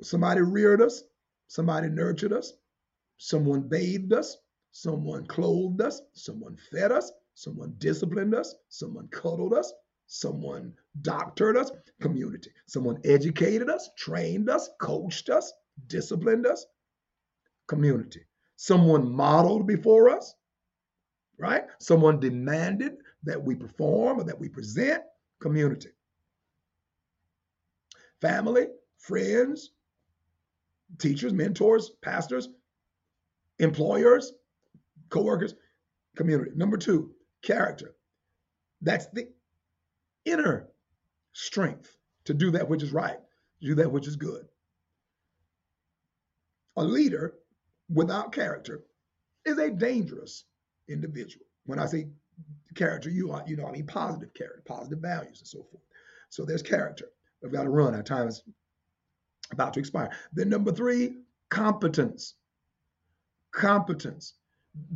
Somebody 0.02 0.40
reared 0.40 0.82
us, 0.82 1.04
somebody 1.46 1.88
nurtured 1.88 2.32
us, 2.32 2.54
someone 3.18 3.62
bathed 3.62 4.12
us, 4.12 4.38
someone 4.72 5.26
clothed 5.26 5.80
us, 5.80 6.02
someone 6.12 6.56
fed 6.70 6.92
us, 6.92 7.12
someone 7.34 7.74
disciplined 7.78 8.34
us, 8.34 8.54
someone 8.68 9.08
cuddled 9.08 9.54
us, 9.54 9.72
someone 10.06 10.74
doctored 11.02 11.56
us, 11.56 11.70
community. 12.00 12.50
Someone 12.66 13.00
educated 13.04 13.70
us, 13.70 13.90
trained 13.96 14.50
us, 14.50 14.68
coached 14.80 15.30
us, 15.30 15.52
disciplined 15.86 16.46
us, 16.46 16.66
community. 17.68 18.22
Someone 18.56 19.10
modeled 19.10 19.66
before 19.66 20.10
us, 20.10 20.34
right? 21.38 21.64
Someone 21.78 22.20
demanded 22.20 22.96
that 23.24 23.42
we 23.42 23.54
perform 23.54 24.20
or 24.20 24.24
that 24.24 24.38
we 24.38 24.48
present, 24.48 25.02
community. 25.40 25.90
Family, 28.20 28.68
friends, 28.98 29.70
teachers, 30.98 31.32
mentors, 31.32 31.90
pastors, 32.02 32.48
employers, 33.58 34.32
co-workers, 35.08 35.54
community. 36.16 36.52
Number 36.54 36.76
two, 36.76 37.12
character. 37.42 37.94
That's 38.80 39.06
the 39.06 39.28
inner 40.24 40.68
strength 41.32 41.96
to 42.24 42.34
do 42.34 42.50
that 42.52 42.68
which 42.68 42.82
is 42.82 42.92
right, 42.92 43.18
do 43.60 43.74
that 43.76 43.90
which 43.90 44.06
is 44.06 44.16
good. 44.16 44.46
A 46.76 46.84
leader 46.84 47.34
without 47.92 48.32
character 48.32 48.84
is 49.44 49.58
a 49.58 49.70
dangerous 49.70 50.44
individual. 50.92 51.46
When 51.66 51.78
I 51.78 51.86
say 51.86 52.08
character, 52.74 53.10
you 53.10 53.30
are, 53.32 53.42
you 53.46 53.56
know, 53.56 53.66
I 53.66 53.72
mean 53.72 53.86
positive 53.86 54.32
character, 54.34 54.62
positive 54.66 54.98
values, 54.98 55.38
and 55.40 55.48
so 55.48 55.62
forth. 55.62 55.82
So 56.30 56.44
there's 56.44 56.62
character. 56.62 57.06
We've 57.42 57.52
got 57.52 57.64
to 57.64 57.70
run. 57.70 57.94
Our 57.94 58.02
time 58.02 58.28
is 58.28 58.42
about 59.50 59.74
to 59.74 59.80
expire. 59.80 60.10
Then 60.32 60.48
number 60.48 60.72
three, 60.72 61.18
competence. 61.50 62.34
Competence. 63.52 64.34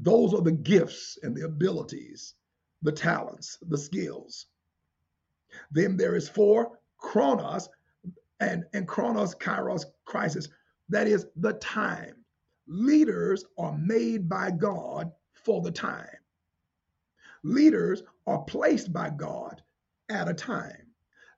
Those 0.00 0.32
are 0.32 0.40
the 0.40 0.52
gifts 0.52 1.18
and 1.22 1.36
the 1.36 1.44
abilities, 1.44 2.34
the 2.82 2.92
talents, 2.92 3.58
the 3.68 3.76
skills. 3.76 4.46
Then 5.70 5.96
there 5.96 6.16
is 6.16 6.28
four, 6.28 6.78
chronos, 6.98 7.68
and, 8.40 8.64
and 8.72 8.88
chronos, 8.88 9.34
kairos, 9.34 9.84
crisis. 10.04 10.48
That 10.88 11.06
is 11.06 11.26
the 11.36 11.54
time. 11.54 12.14
Leaders 12.66 13.44
are 13.58 13.76
made 13.76 14.28
by 14.28 14.50
God 14.50 15.12
for 15.46 15.62
the 15.62 15.70
time. 15.70 16.18
Leaders 17.44 18.02
are 18.26 18.42
placed 18.42 18.92
by 18.92 19.08
God 19.08 19.62
at 20.08 20.28
a 20.28 20.34
time. 20.34 20.88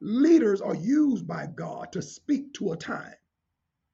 Leaders 0.01 0.63
are 0.63 0.75
used 0.75 1.27
by 1.27 1.47
God 1.47 1.93
to 1.93 2.01
speak 2.01 2.55
to 2.55 2.73
a 2.73 2.77
time. 2.77 3.15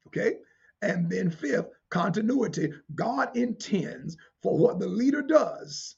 Okay? 0.07 0.37
And 0.83 1.11
then, 1.11 1.31
fifth, 1.31 1.67
continuity. 1.91 2.73
God 2.95 3.37
intends 3.37 4.17
for 4.41 4.57
what 4.57 4.79
the 4.79 4.87
leader 4.87 5.23
does 5.23 5.97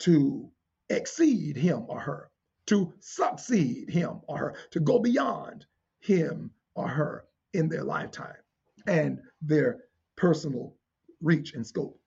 to 0.00 0.50
exceed 0.90 1.56
him 1.56 1.84
or 1.88 2.00
her, 2.00 2.30
to 2.66 2.92
succeed 3.00 3.88
him 3.88 4.20
or 4.28 4.36
her, 4.36 4.54
to 4.72 4.80
go 4.80 4.98
beyond 4.98 5.64
him 6.00 6.50
or 6.74 6.86
her 6.86 7.24
in 7.54 7.70
their 7.70 7.84
lifetime 7.84 8.42
and 8.86 9.20
their 9.40 9.84
personal 10.16 10.74
reach 11.22 11.54
and 11.54 11.66
scope. 11.66 11.98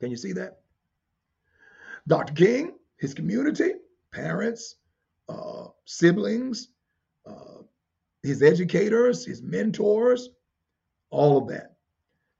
Can 0.00 0.10
you 0.10 0.16
see 0.16 0.32
that? 0.32 0.60
Dr. 2.06 2.34
King, 2.34 2.74
his 2.98 3.14
community, 3.14 3.72
parents, 4.12 4.76
uh, 5.28 5.66
siblings, 5.84 6.68
uh, 7.26 7.62
his 8.22 8.42
educators, 8.42 9.24
his 9.24 9.42
mentors, 9.42 10.30
all 11.10 11.38
of 11.38 11.48
that. 11.48 11.76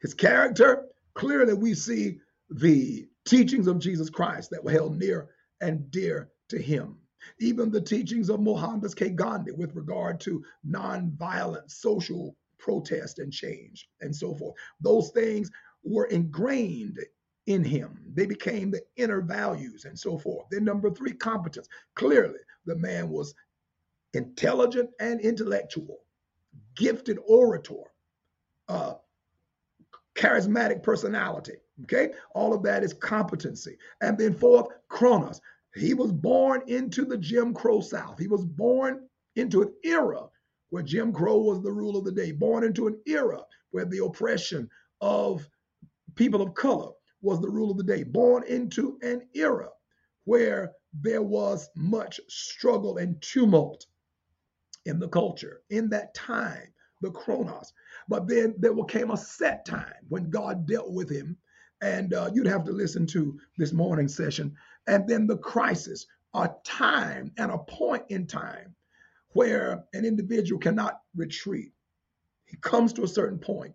His 0.00 0.14
character, 0.14 0.86
clearly 1.14 1.54
we 1.54 1.74
see 1.74 2.20
the 2.50 3.08
teachings 3.24 3.66
of 3.66 3.78
Jesus 3.78 4.10
Christ 4.10 4.50
that 4.50 4.62
were 4.62 4.70
held 4.70 4.98
near 4.98 5.30
and 5.60 5.90
dear 5.90 6.30
to 6.48 6.58
him. 6.58 6.96
Even 7.40 7.70
the 7.70 7.80
teachings 7.80 8.30
of 8.30 8.40
Mohandas 8.40 8.94
K. 8.94 9.10
Gandhi 9.10 9.52
with 9.52 9.74
regard 9.74 10.20
to 10.20 10.44
nonviolent 10.68 11.70
social 11.70 12.36
protest 12.58 13.18
and 13.18 13.32
change 13.32 13.88
and 14.00 14.14
so 14.14 14.34
forth. 14.34 14.54
Those 14.80 15.10
things 15.10 15.50
were 15.82 16.06
ingrained 16.06 16.98
in 17.46 17.62
him. 17.64 18.00
They 18.14 18.26
became 18.26 18.70
the 18.70 18.82
inner 18.96 19.20
values 19.20 19.84
and 19.84 19.98
so 19.98 20.18
forth. 20.18 20.46
Then, 20.50 20.64
number 20.64 20.90
three, 20.90 21.12
competence. 21.12 21.68
Clearly, 21.94 22.40
the 22.64 22.76
man 22.76 23.08
was 23.08 23.34
intelligent 24.14 24.90
and 25.00 25.20
intellectual, 25.20 26.00
gifted 26.76 27.18
orator, 27.26 27.84
uh, 28.68 28.94
charismatic 30.14 30.82
personality. 30.82 31.54
Okay, 31.82 32.12
all 32.34 32.54
of 32.54 32.62
that 32.62 32.82
is 32.82 32.94
competency. 32.94 33.76
And 34.00 34.16
then, 34.16 34.34
fourth, 34.34 34.68
chronos. 34.88 35.40
He 35.74 35.92
was 35.92 36.10
born 36.10 36.62
into 36.68 37.04
the 37.04 37.18
Jim 37.18 37.52
Crow 37.52 37.80
South. 37.82 38.18
He 38.18 38.28
was 38.28 38.44
born 38.44 39.06
into 39.36 39.60
an 39.60 39.72
era 39.84 40.22
where 40.70 40.82
Jim 40.82 41.12
Crow 41.12 41.38
was 41.38 41.62
the 41.62 41.70
rule 41.70 41.98
of 41.98 42.04
the 42.04 42.12
day, 42.12 42.32
born 42.32 42.64
into 42.64 42.86
an 42.86 42.98
era 43.06 43.42
where 43.70 43.84
the 43.84 44.02
oppression 44.02 44.70
of 45.02 45.46
people 46.14 46.40
of 46.40 46.54
color 46.54 46.92
was 47.26 47.40
the 47.40 47.50
rule 47.50 47.72
of 47.72 47.76
the 47.76 47.82
day, 47.82 48.04
born 48.04 48.44
into 48.44 48.98
an 49.02 49.20
era 49.34 49.68
where 50.24 50.72
there 50.94 51.22
was 51.22 51.68
much 51.74 52.20
struggle 52.28 52.98
and 52.98 53.20
tumult 53.20 53.86
in 54.86 54.98
the 55.00 55.08
culture 55.08 55.62
in 55.70 55.88
that 55.90 56.14
time, 56.14 56.72
the 57.02 57.10
chronos. 57.10 57.72
But 58.08 58.28
then 58.28 58.54
there 58.58 58.74
came 58.84 59.10
a 59.10 59.16
set 59.16 59.66
time 59.66 60.06
when 60.08 60.30
God 60.30 60.66
dealt 60.66 60.92
with 60.92 61.10
him. 61.10 61.36
And 61.82 62.14
uh, 62.14 62.30
you'd 62.32 62.46
have 62.46 62.64
to 62.64 62.72
listen 62.72 63.06
to 63.08 63.38
this 63.58 63.72
morning 63.72 64.08
session. 64.08 64.54
And 64.86 65.06
then 65.06 65.26
the 65.26 65.36
crisis, 65.36 66.06
a 66.32 66.50
time 66.64 67.32
and 67.36 67.50
a 67.50 67.58
point 67.58 68.04
in 68.08 68.26
time 68.26 68.74
where 69.30 69.84
an 69.92 70.04
individual 70.04 70.60
cannot 70.60 71.00
retreat. 71.14 71.72
He 72.46 72.56
comes 72.58 72.92
to 72.94 73.02
a 73.02 73.08
certain 73.08 73.38
point 73.38 73.74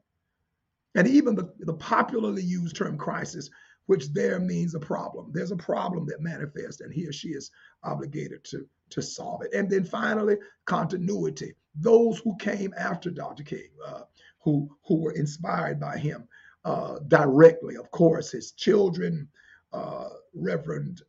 and 0.96 1.08
even 1.08 1.36
the, 1.36 1.52
the 1.60 1.74
popularly 1.74 2.44
used 2.44 2.76
term 2.76 2.98
crisis, 2.98 3.50
which 3.86 4.14
there 4.14 4.40
means 4.40 4.76
a 4.76 4.80
problem. 4.80 5.32
There's 5.34 5.52
a 5.52 5.58
problem 5.58 6.06
that 6.08 6.22
manifests, 6.22 6.82
and 6.82 6.94
he 6.94 7.08
or 7.08 7.14
she 7.14 7.30
is 7.30 7.52
obligated 7.84 8.44
to, 8.46 8.68
to 8.92 9.02
solve 9.02 9.42
it. 9.44 9.54
And 9.54 9.70
then 9.70 9.84
finally, 9.84 10.38
continuity. 10.66 11.54
Those 11.76 12.20
who 12.20 12.36
came 12.38 12.74
after 12.78 13.10
Dr. 13.10 13.44
King, 13.44 13.70
uh, 13.86 14.02
who, 14.44 14.70
who 14.86 15.02
were 15.02 15.14
inspired 15.14 15.80
by 15.80 15.98
him 15.98 16.28
uh, 16.66 17.00
directly, 17.08 17.76
of 17.76 17.90
course, 17.92 18.32
his 18.32 18.52
children, 18.52 19.28
uh, 19.74 20.10
Reverend 20.34 21.02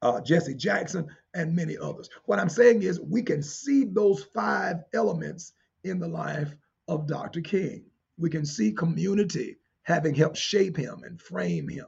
uh, 0.00 0.20
Jesse 0.20 0.54
Jackson, 0.54 1.06
and 1.34 1.54
many 1.54 1.78
others. 1.78 2.08
What 2.24 2.38
I'm 2.38 2.48
saying 2.48 2.82
is, 2.82 3.00
we 3.00 3.22
can 3.22 3.42
see 3.42 3.84
those 3.84 4.24
five 4.34 4.78
elements 4.94 5.52
in 5.84 5.98
the 5.98 6.08
life 6.08 6.54
of 6.88 7.06
Dr. 7.06 7.40
King 7.40 7.84
we 8.22 8.30
can 8.30 8.46
see 8.46 8.72
community 8.72 9.58
having 9.82 10.14
helped 10.14 10.36
shape 10.36 10.76
him 10.76 11.02
and 11.04 11.20
frame 11.20 11.68
him. 11.68 11.86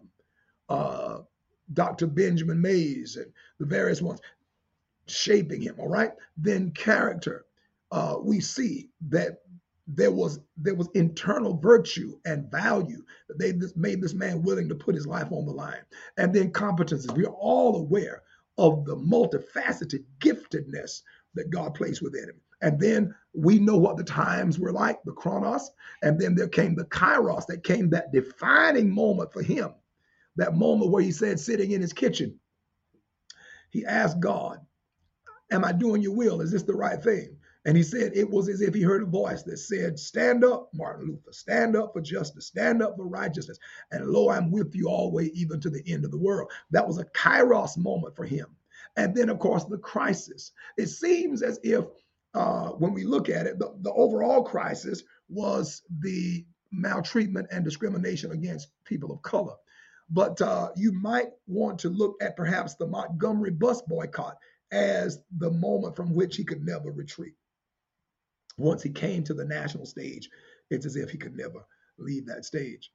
Uh, 0.68 1.18
Dr. 1.72 2.06
Benjamin 2.06 2.60
Mays 2.60 3.16
and 3.16 3.32
the 3.58 3.66
various 3.66 4.02
ones 4.02 4.20
shaping 5.06 5.62
him, 5.62 5.76
all 5.78 5.88
right? 5.88 6.12
Then 6.36 6.72
character. 6.72 7.46
Uh, 7.90 8.16
we 8.20 8.40
see 8.40 8.90
that 9.08 9.38
there 9.86 10.10
was 10.10 10.40
there 10.56 10.74
was 10.74 10.88
internal 10.94 11.58
virtue 11.58 12.18
and 12.24 12.50
value 12.50 13.04
that 13.28 13.38
they 13.38 13.52
made 13.76 14.00
this 14.00 14.14
man 14.14 14.42
willing 14.42 14.68
to 14.68 14.74
put 14.74 14.94
his 14.94 15.06
life 15.06 15.30
on 15.30 15.44
the 15.46 15.52
line. 15.52 15.84
And 16.16 16.34
then 16.34 16.52
competences. 16.52 17.14
We 17.14 17.26
are 17.26 17.34
all 17.38 17.76
aware 17.76 18.22
of 18.58 18.84
the 18.86 18.96
multifaceted 18.96 20.04
giftedness 20.20 21.02
that 21.34 21.50
God 21.50 21.74
placed 21.74 22.02
within 22.02 22.30
him. 22.30 22.40
And 22.62 22.80
then 22.80 23.14
we 23.34 23.58
know 23.58 23.76
what 23.76 23.96
the 23.96 24.04
times 24.04 24.58
were 24.58 24.72
like, 24.72 25.02
the 25.04 25.12
chronos. 25.12 25.70
And 26.02 26.20
then 26.20 26.34
there 26.34 26.48
came 26.48 26.74
the 26.74 26.84
kairos, 26.84 27.46
that 27.46 27.64
came 27.64 27.90
that 27.90 28.12
defining 28.12 28.90
moment 28.90 29.32
for 29.32 29.42
him, 29.42 29.70
that 30.36 30.54
moment 30.54 30.90
where 30.90 31.02
he 31.02 31.10
said, 31.10 31.40
sitting 31.40 31.72
in 31.72 31.80
his 31.80 31.92
kitchen, 31.92 32.38
he 33.70 33.84
asked 33.84 34.20
God, 34.20 34.60
Am 35.50 35.64
I 35.64 35.72
doing 35.72 36.00
your 36.00 36.14
will? 36.14 36.40
Is 36.40 36.52
this 36.52 36.62
the 36.62 36.74
right 36.74 37.02
thing? 37.02 37.36
And 37.66 37.76
he 37.76 37.82
said 37.82 38.12
it 38.14 38.28
was 38.28 38.48
as 38.48 38.60
if 38.60 38.74
he 38.74 38.82
heard 38.82 39.02
a 39.02 39.06
voice 39.06 39.42
that 39.44 39.58
said, 39.58 39.98
Stand 39.98 40.44
up, 40.44 40.70
Martin 40.72 41.06
Luther, 41.06 41.32
stand 41.32 41.76
up 41.76 41.92
for 41.92 42.00
justice, 42.00 42.46
stand 42.46 42.82
up 42.82 42.96
for 42.96 43.06
righteousness. 43.06 43.58
And 43.90 44.06
lo, 44.06 44.30
I'm 44.30 44.50
with 44.50 44.74
you 44.74 44.88
always, 44.88 45.30
even 45.30 45.60
to 45.60 45.70
the 45.70 45.82
end 45.86 46.04
of 46.04 46.10
the 46.10 46.18
world. 46.18 46.50
That 46.70 46.86
was 46.86 46.98
a 46.98 47.04
kairos 47.06 47.76
moment 47.76 48.16
for 48.16 48.24
him. 48.24 48.46
And 48.96 49.14
then, 49.14 49.28
of 49.28 49.38
course, 49.38 49.64
the 49.64 49.78
crisis. 49.78 50.52
It 50.76 50.86
seems 50.86 51.42
as 51.42 51.58
if 51.62 51.84
uh, 52.34 52.68
when 52.70 52.92
we 52.92 53.04
look 53.04 53.28
at 53.28 53.46
it, 53.46 53.58
the, 53.58 53.74
the 53.82 53.92
overall 53.92 54.42
crisis 54.42 55.02
was 55.28 55.82
the 56.00 56.44
maltreatment 56.72 57.48
and 57.52 57.64
discrimination 57.64 58.32
against 58.32 58.68
people 58.84 59.12
of 59.12 59.22
color. 59.22 59.54
But 60.10 60.40
uh, 60.42 60.70
you 60.76 60.92
might 60.92 61.30
want 61.46 61.78
to 61.80 61.88
look 61.88 62.16
at 62.20 62.36
perhaps 62.36 62.74
the 62.74 62.86
Montgomery 62.86 63.50
bus 63.50 63.82
boycott 63.82 64.36
as 64.72 65.20
the 65.38 65.50
moment 65.50 65.96
from 65.96 66.14
which 66.14 66.36
he 66.36 66.44
could 66.44 66.64
never 66.64 66.90
retreat. 66.90 67.34
Once 68.58 68.82
he 68.82 68.90
came 68.90 69.24
to 69.24 69.34
the 69.34 69.44
national 69.44 69.86
stage, 69.86 70.28
it's 70.70 70.86
as 70.86 70.96
if 70.96 71.10
he 71.10 71.18
could 71.18 71.36
never 71.36 71.64
leave 71.98 72.26
that 72.26 72.44
stage. 72.44 72.90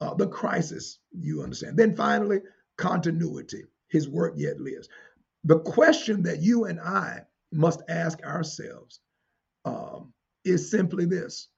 Uh, 0.00 0.14
the 0.14 0.26
crisis, 0.26 0.98
you 1.10 1.42
understand. 1.42 1.76
Then 1.76 1.94
finally, 1.94 2.40
continuity. 2.76 3.64
His 3.88 4.08
work 4.08 4.34
yet 4.36 4.58
lives. 4.58 4.88
The 5.44 5.58
question 5.60 6.22
that 6.22 6.40
you 6.40 6.64
and 6.64 6.80
I 6.80 7.22
must 7.52 7.82
ask 7.88 8.22
ourselves 8.22 9.00
um, 9.64 10.12
is 10.44 10.70
simply 10.70 11.04
this. 11.04 11.48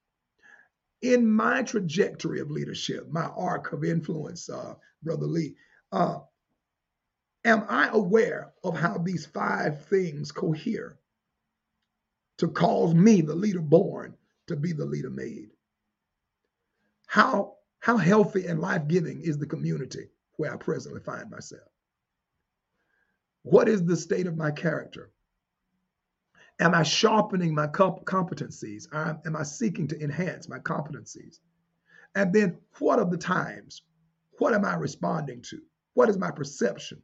In 1.03 1.31
my 1.31 1.63
trajectory 1.63 2.41
of 2.41 2.51
leadership, 2.51 3.09
my 3.11 3.25
arc 3.25 3.73
of 3.73 3.85
influence, 3.85 4.49
uh, 4.49 4.75
Brother 5.03 5.27
Lee, 5.27 5.57
uh, 5.93 6.19
am 7.45 7.65
I 7.69 7.89
aware 7.89 8.53
of 8.63 8.77
how 8.77 8.99
these 8.99 9.27
five 9.27 9.85
things 9.87 10.33
cohere 10.33 10.99
to 12.39 12.49
cause 12.49 12.95
me, 12.95 13.21
the 13.21 13.35
leader 13.35 13.61
born, 13.61 14.17
to 14.47 14.57
be 14.57 14.73
the 14.73 14.87
leader 14.87 15.11
made? 15.11 15.51
How, 17.07 17.57
how 17.81 17.97
healthy 17.99 18.47
and 18.47 18.61
life 18.61 18.89
giving 18.89 19.21
is 19.21 19.39
the 19.39 19.47
community 19.47 20.09
where 20.37 20.53
I 20.53 20.57
presently 20.57 21.01
find 21.01 21.31
myself? 21.31 21.69
What 23.43 23.69
is 23.69 23.85
the 23.85 23.97
state 23.97 24.27
of 24.27 24.39
my 24.39 24.51
character? 24.51 25.11
Am 26.61 26.75
I 26.75 26.83
sharpening 26.85 27.55
my 27.55 27.67
competencies? 27.67 28.87
Am 28.93 29.37
I 29.37 29.43
seeking 29.43 29.89
to 29.89 30.01
enhance 30.01 30.49
my 30.49 30.59
competencies? 30.61 31.41
And 32.15 32.33
then 32.33 32.59
what 32.79 32.99
are 32.99 33.11
the 33.11 33.17
times? 33.17 33.83
What 34.39 34.55
am 34.55 34.65
I 34.65 34.75
responding 34.77 35.43
to? 35.51 35.61
What 35.95 36.09
is 36.09 36.19
my 36.19 36.31
perception 36.31 37.03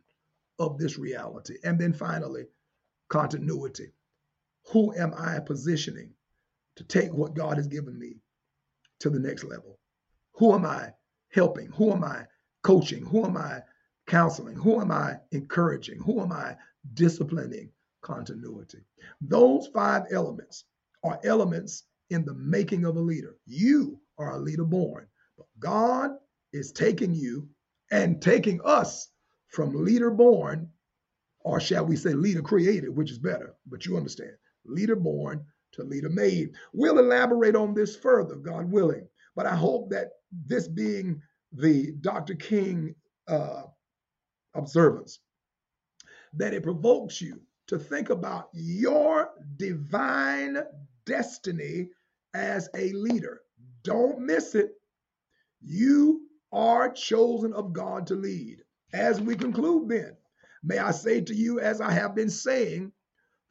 of 0.58 0.78
this 0.78 0.98
reality? 0.98 1.56
And 1.64 1.78
then 1.78 1.92
finally, 1.92 2.46
continuity. 3.08 3.92
Who 4.72 4.94
am 4.94 5.14
I 5.14 5.40
positioning 5.40 6.12
to 6.76 6.84
take 6.84 7.12
what 7.12 7.34
God 7.34 7.56
has 7.56 7.66
given 7.66 7.98
me 7.98 8.16
to 9.00 9.10
the 9.10 9.18
next 9.18 9.44
level? 9.44 9.78
Who 10.34 10.54
am 10.54 10.64
I 10.64 10.92
helping? 11.32 11.70
Who 11.72 11.92
am 11.92 12.04
I 12.04 12.26
coaching? 12.62 13.04
Who 13.04 13.24
am 13.24 13.36
I 13.36 13.62
counseling? 14.06 14.56
Who 14.56 14.80
am 14.80 14.92
I 14.92 15.16
encouraging? 15.32 15.98
Who 16.00 16.20
am 16.20 16.30
I 16.30 16.56
disciplining? 16.94 17.70
Continuity. 18.02 18.78
Those 19.20 19.68
five 19.68 20.04
elements 20.12 20.64
are 21.04 21.20
elements 21.24 21.84
in 22.10 22.24
the 22.24 22.34
making 22.34 22.84
of 22.84 22.96
a 22.96 23.00
leader. 23.00 23.36
You 23.46 24.00
are 24.18 24.32
a 24.36 24.38
leader 24.38 24.64
born, 24.64 25.06
but 25.36 25.46
God 25.58 26.10
is 26.52 26.72
taking 26.72 27.14
you 27.14 27.48
and 27.90 28.20
taking 28.20 28.60
us 28.64 29.10
from 29.48 29.84
leader 29.84 30.10
born, 30.10 30.68
or 31.40 31.60
shall 31.60 31.84
we 31.84 31.96
say 31.96 32.12
leader 32.12 32.42
created, 32.42 32.90
which 32.90 33.10
is 33.10 33.18
better, 33.18 33.54
but 33.66 33.86
you 33.86 33.96
understand, 33.96 34.32
leader 34.64 34.96
born 34.96 35.44
to 35.72 35.84
leader 35.84 36.08
made. 36.08 36.50
We'll 36.72 36.98
elaborate 36.98 37.56
on 37.56 37.74
this 37.74 37.96
further, 37.96 38.36
God 38.36 38.70
willing, 38.70 39.08
but 39.36 39.46
I 39.46 39.54
hope 39.54 39.90
that 39.90 40.10
this 40.46 40.68
being 40.68 41.20
the 41.52 41.92
Dr. 42.00 42.34
King 42.34 42.94
uh, 43.28 43.62
observance, 44.54 45.20
that 46.34 46.54
it 46.54 46.62
provokes 46.62 47.20
you 47.20 47.40
to 47.70 47.78
think 47.78 48.10
about 48.10 48.48
your 48.52 49.30
divine 49.56 50.58
destiny 51.06 51.88
as 52.34 52.68
a 52.74 52.90
leader. 52.94 53.42
Don't 53.84 54.18
miss 54.18 54.56
it. 54.56 54.72
You 55.62 56.22
are 56.52 56.90
chosen 56.90 57.52
of 57.52 57.72
God 57.72 58.08
to 58.08 58.16
lead. 58.16 58.58
As 58.92 59.20
we 59.20 59.36
conclude, 59.36 59.88
then, 59.88 60.16
may 60.64 60.78
I 60.78 60.90
say 60.90 61.20
to 61.20 61.32
you, 61.32 61.60
as 61.60 61.80
I 61.80 61.92
have 61.92 62.16
been 62.16 62.28
saying 62.28 62.90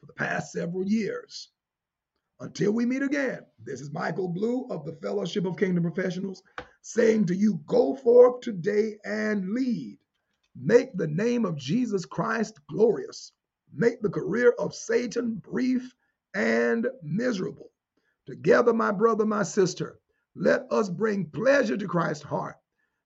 for 0.00 0.06
the 0.06 0.12
past 0.12 0.52
several 0.52 0.86
years, 0.86 1.48
until 2.40 2.72
we 2.72 2.84
meet 2.84 3.02
again, 3.02 3.40
this 3.64 3.80
is 3.80 3.90
Michael 3.90 4.28
Blue 4.28 4.66
of 4.68 4.84
the 4.84 4.98
Fellowship 5.00 5.46
of 5.46 5.56
Kingdom 5.56 5.82
Professionals 5.82 6.42
saying 6.82 7.24
to 7.24 7.34
you, 7.34 7.58
Go 7.66 7.94
forth 7.94 8.42
today 8.42 8.98
and 9.02 9.54
lead. 9.54 9.96
Make 10.54 10.94
the 10.94 11.08
name 11.08 11.46
of 11.46 11.56
Jesus 11.56 12.04
Christ 12.04 12.60
glorious. 12.68 13.32
Make 13.72 14.02
the 14.02 14.10
career 14.10 14.54
of 14.58 14.74
Satan 14.74 15.34
brief 15.34 15.94
and 16.34 16.86
miserable. 17.02 17.70
Together, 18.26 18.72
my 18.72 18.92
brother, 18.92 19.24
my 19.24 19.42
sister, 19.42 20.00
let 20.34 20.66
us 20.70 20.88
bring 20.88 21.26
pleasure 21.26 21.76
to 21.76 21.86
Christ's 21.86 22.24
heart 22.24 22.56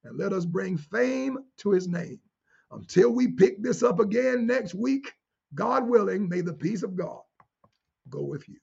and 0.05 0.19
let 0.19 0.33
us 0.33 0.45
bring 0.45 0.77
fame 0.77 1.39
to 1.59 1.71
his 1.71 1.89
name. 1.89 2.21
Until 2.71 3.11
we 3.11 3.29
pick 3.29 3.63
this 3.63 3.83
up 3.83 4.01
again 4.01 4.47
next 4.47 4.75
week, 4.75 5.13
God 5.55 5.89
willing, 5.89 6.29
may 6.29 6.41
the 6.41 6.53
peace 6.53 6.83
of 6.83 6.97
God 6.97 7.21
go 8.11 8.23
with 8.23 8.45
you. 8.49 8.57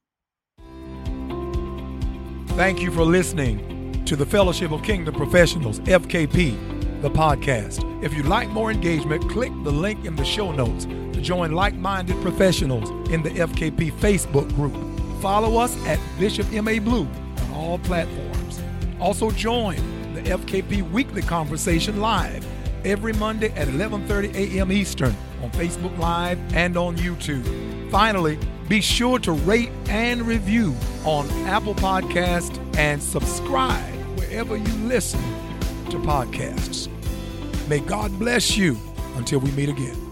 Thank 2.55 2.81
you 2.81 2.91
for 2.91 3.03
listening 3.03 4.03
to 4.05 4.15
the 4.15 4.25
Fellowship 4.25 4.71
of 4.71 4.83
Kingdom 4.83 5.15
Professionals, 5.15 5.79
FKP, 5.81 7.01
the 7.01 7.09
podcast. 7.09 8.03
If 8.03 8.13
you'd 8.13 8.25
like 8.25 8.49
more 8.49 8.69
engagement, 8.71 9.29
click 9.29 9.51
the 9.63 9.71
link 9.71 10.05
in 10.05 10.15
the 10.15 10.25
show 10.25 10.51
notes 10.51 10.85
join 11.21 11.51
like 11.51 11.75
minded 11.75 12.21
professionals 12.21 12.89
in 13.11 13.23
the 13.23 13.29
FKP 13.29 13.91
Facebook 13.93 14.53
group. 14.55 14.75
Follow 15.21 15.57
us 15.57 15.75
at 15.85 15.99
Bishop 16.19 16.51
M.A. 16.51 16.79
Blue 16.79 17.07
on 17.37 17.51
all 17.53 17.79
platforms. 17.79 18.61
Also, 18.99 19.31
join 19.31 19.75
the 20.13 20.21
FKP 20.21 20.89
Weekly 20.91 21.21
Conversation 21.21 22.01
live 22.01 22.45
every 22.85 23.13
Monday 23.13 23.51
at 23.53 23.67
11:30 23.67 24.33
a.m. 24.35 24.71
Eastern 24.71 25.15
on 25.43 25.51
Facebook 25.51 25.97
Live 25.97 26.39
and 26.53 26.77
on 26.77 26.97
YouTube. 26.97 27.91
Finally, 27.91 28.37
be 28.67 28.81
sure 28.81 29.19
to 29.19 29.31
rate 29.31 29.71
and 29.89 30.21
review 30.21 30.75
on 31.03 31.29
Apple 31.45 31.75
Podcast 31.75 32.57
and 32.77 33.01
subscribe 33.01 33.93
wherever 34.17 34.55
you 34.55 34.73
listen 34.87 35.21
to 35.89 35.97
podcasts. 35.97 36.87
May 37.67 37.79
God 37.79 38.17
bless 38.17 38.55
you 38.55 38.77
until 39.15 39.39
we 39.39 39.51
meet 39.51 39.69
again. 39.69 40.10